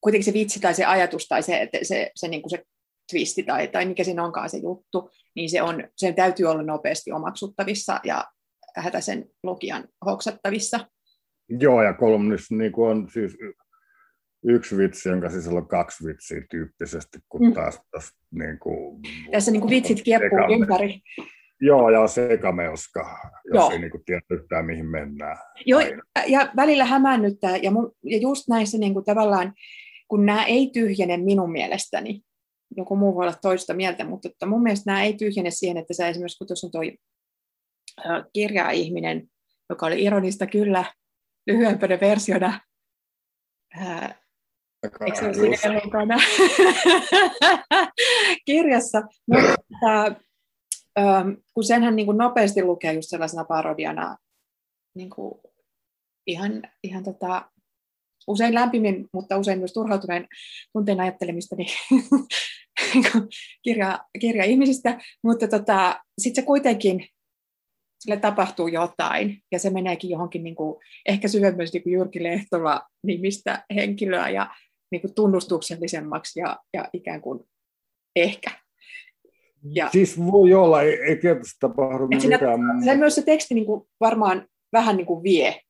[0.01, 2.63] kuitenkin se vitsi tai se ajatus tai se, että se, se, niin kuin se
[3.11, 7.11] twisti tai, tai mikä siinä onkaan se juttu, niin se on, sen täytyy olla nopeasti
[7.11, 8.25] omaksuttavissa ja
[8.75, 10.87] hätäisen lukijan hoksattavissa.
[11.49, 13.37] Joo, ja kolumnissa niin on siis
[14.43, 17.53] yksi vitsi, jonka sisällä on kaksi vitsiä tyyppisesti, kun mm.
[17.53, 17.81] taas
[18.31, 19.01] niin kuin,
[19.31, 21.01] Tässä niin kuin vitsit kieppuu ympäri.
[21.61, 23.71] Joo, ja sekamelska, jos Joo.
[23.71, 25.37] ei niin kuin tiedä yhtään, mihin mennään.
[25.65, 25.81] Joo,
[26.27, 29.53] ja välillä hämännyttää, ja, mun, ja just näissä niin kuin tavallaan,
[30.07, 32.21] kun nämä ei tyhjene minun mielestäni,
[32.77, 35.93] joku muu voi olla toista mieltä, mutta että mun mielestä nämä ei tyhjene siihen, että
[35.93, 36.97] sä esimerkiksi, kun tuossa on toi
[38.33, 39.27] kirja-ihminen,
[39.69, 40.85] joka oli ironista kyllä,
[41.47, 42.59] lyhyempänä versiona,
[45.05, 46.17] Eikö se ole
[48.45, 49.01] kirjassa?
[49.27, 50.15] Mutta
[51.53, 54.17] kun senhän niin kuin nopeasti lukee just sellaisena parodiana
[54.95, 55.41] niin kuin
[56.27, 57.51] ihan, ihan tota,
[58.27, 60.27] usein lämpimin, mutta usein myös turhautuneen
[60.73, 61.69] tunteen ajattelemista niin,
[63.63, 67.07] kirja, kirja ihmisistä, mutta tota, sitten se kuitenkin
[67.99, 72.81] sille tapahtuu jotain, ja se meneekin johonkin niin kuin, ehkä syvemmästi niin kuin Jyrki Lehtola
[73.03, 74.55] nimistä henkilöä, ja
[74.91, 77.39] niin kuin tunnustuksellisemmaksi, ja, ja ikään kuin
[78.15, 78.51] ehkä.
[79.63, 82.59] Ja, siis voi olla, ei, ei tietysti tapahdu mitään.
[82.85, 85.61] Se myös se teksti niin kuin varmaan vähän niin kuin vie.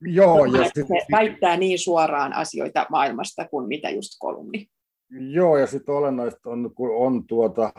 [0.00, 4.66] Joo, ja sit, se väittää niin suoraan asioita maailmasta kuin mitä just kolumni.
[5.10, 7.72] Joo, ja sitten olennaista on, kun on tuota,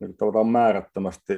[0.00, 1.34] niin määrättömästi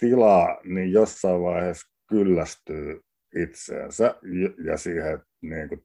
[0.00, 3.00] tilaa, niin jossain vaiheessa kyllästyy
[3.42, 4.14] itseensä
[4.64, 5.84] ja siihen, niin kuin,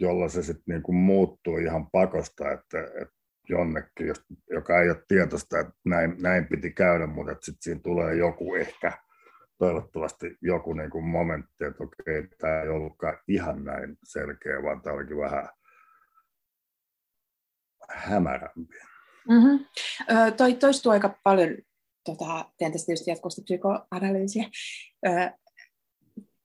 [0.00, 3.15] jolla se sitten niin kuin muuttuu ihan pakosta, että, että
[3.48, 4.06] jonnekin,
[4.50, 8.92] joka ei ole tietoista, että näin, näin piti käydä, mutta sitten siinä tulee joku ehkä,
[9.58, 14.96] toivottavasti joku niin kuin momentti, että okei, tämä ei ollutkaan ihan näin selkeä, vaan tämä
[14.96, 15.48] olikin vähän
[17.90, 18.76] hämärämpi.
[19.28, 19.66] Mm-hmm.
[20.36, 21.56] toi toistuu aika paljon
[22.04, 24.44] tota, teen tässä tietysti jatkuvasti psykoanalyysiä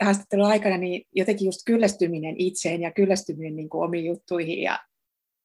[0.03, 4.79] haastattelun aikana, niin jotenkin just kyllästyminen itseen ja kyllästyminen niin kuin omiin juttuihin ja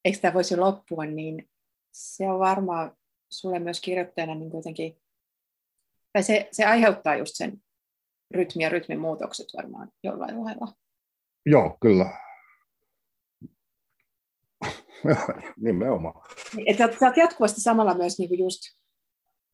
[0.07, 1.49] eikö tämä voisi loppua, niin
[1.93, 2.97] se on varmaan
[3.33, 4.97] sulle myös kirjoittajana niin jotenkin,
[6.13, 7.63] tai se, se aiheuttaa just sen
[8.35, 10.73] rytmi ja rytmin muutokset varmaan jollain lailla.
[11.47, 12.11] Joo, kyllä.
[15.65, 16.23] Nimenomaan.
[16.67, 18.61] Että sä, sä oot jatkuvasti samalla myös niin kuin just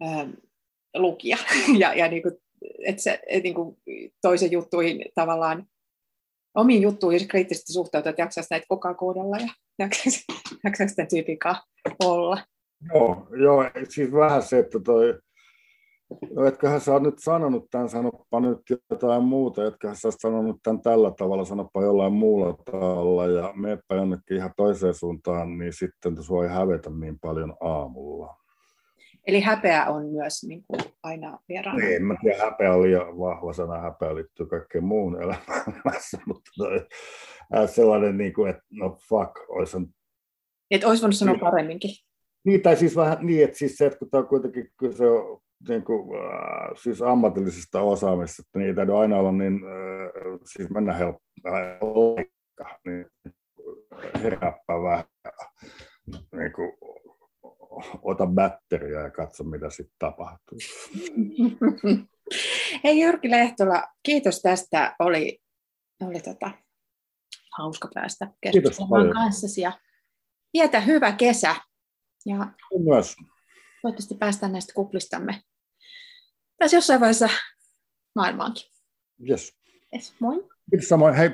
[0.05, 0.30] ähm,
[0.94, 1.36] lukija
[1.78, 2.34] ja, ja niin kuin,
[2.86, 3.76] että se, et niin kuin
[4.22, 5.66] toisen juttuihin tavallaan
[6.55, 9.48] omiin juttuihin kriittisesti suhtautua, että jaksaisi näitä koko koodalla ja
[9.78, 10.24] jaksaisi,
[10.64, 11.38] jaksaisi tämän tyypin
[12.05, 12.38] olla.
[12.94, 15.18] Joo, joo, siis vähän se, että toi,
[16.34, 21.12] no etköhän sä nyt sanonut tämän, sanoppa nyt jotain muuta, etköhän sä sanonut tämän tällä
[21.18, 26.50] tavalla, sanoppa jollain muulla tavalla ja meepä jonnekin ihan toiseen suuntaan, niin sitten sua ei
[26.50, 28.41] hävetä niin paljon aamulla.
[29.27, 31.79] Eli häpeä on myös niin kuin aina vieraana.
[31.79, 36.87] Niin, mä tiedä, häpeä on liian vahva sana, häpeä liittyy kaikkeen muun elämässä, mutta toi,
[37.66, 39.77] sellainen, niin kuin, että no fuck, olisi
[40.70, 41.91] Että olisi voinut sanoa paremminkin.
[42.45, 45.41] Niin, tai siis vähän niin, että siis se, että kun tämä on kuitenkin kyse on
[45.68, 50.93] niin kuin, äh, siis ammatillisesta osaamisesta, niin ei täytyy aina olla niin, äh, siis mennä
[50.93, 52.16] helppoa,
[52.85, 53.07] niin
[54.23, 55.05] herääppää vähän,
[56.33, 56.73] niin kuin,
[58.03, 60.59] ota batteria ja katso, mitä sitten tapahtuu.
[62.85, 64.97] Hei Jyrki Lehtola, kiitos tästä.
[64.99, 65.39] Oli,
[66.03, 66.51] oli tota,
[67.59, 69.61] hauska päästä keskustelemaan kanssasi.
[69.61, 69.73] Ja
[70.53, 71.57] vietä hyvä kesä.
[72.27, 72.37] Ja
[72.85, 73.16] myös.
[73.83, 75.43] Toivottavasti päästään näistä kuplistamme
[76.62, 77.29] tässä jossain vaiheessa
[78.14, 78.64] maailmaankin.
[79.29, 79.57] Yes.
[79.95, 80.49] yes moi.
[80.70, 81.14] Kiitos samoin.
[81.14, 81.31] Hei.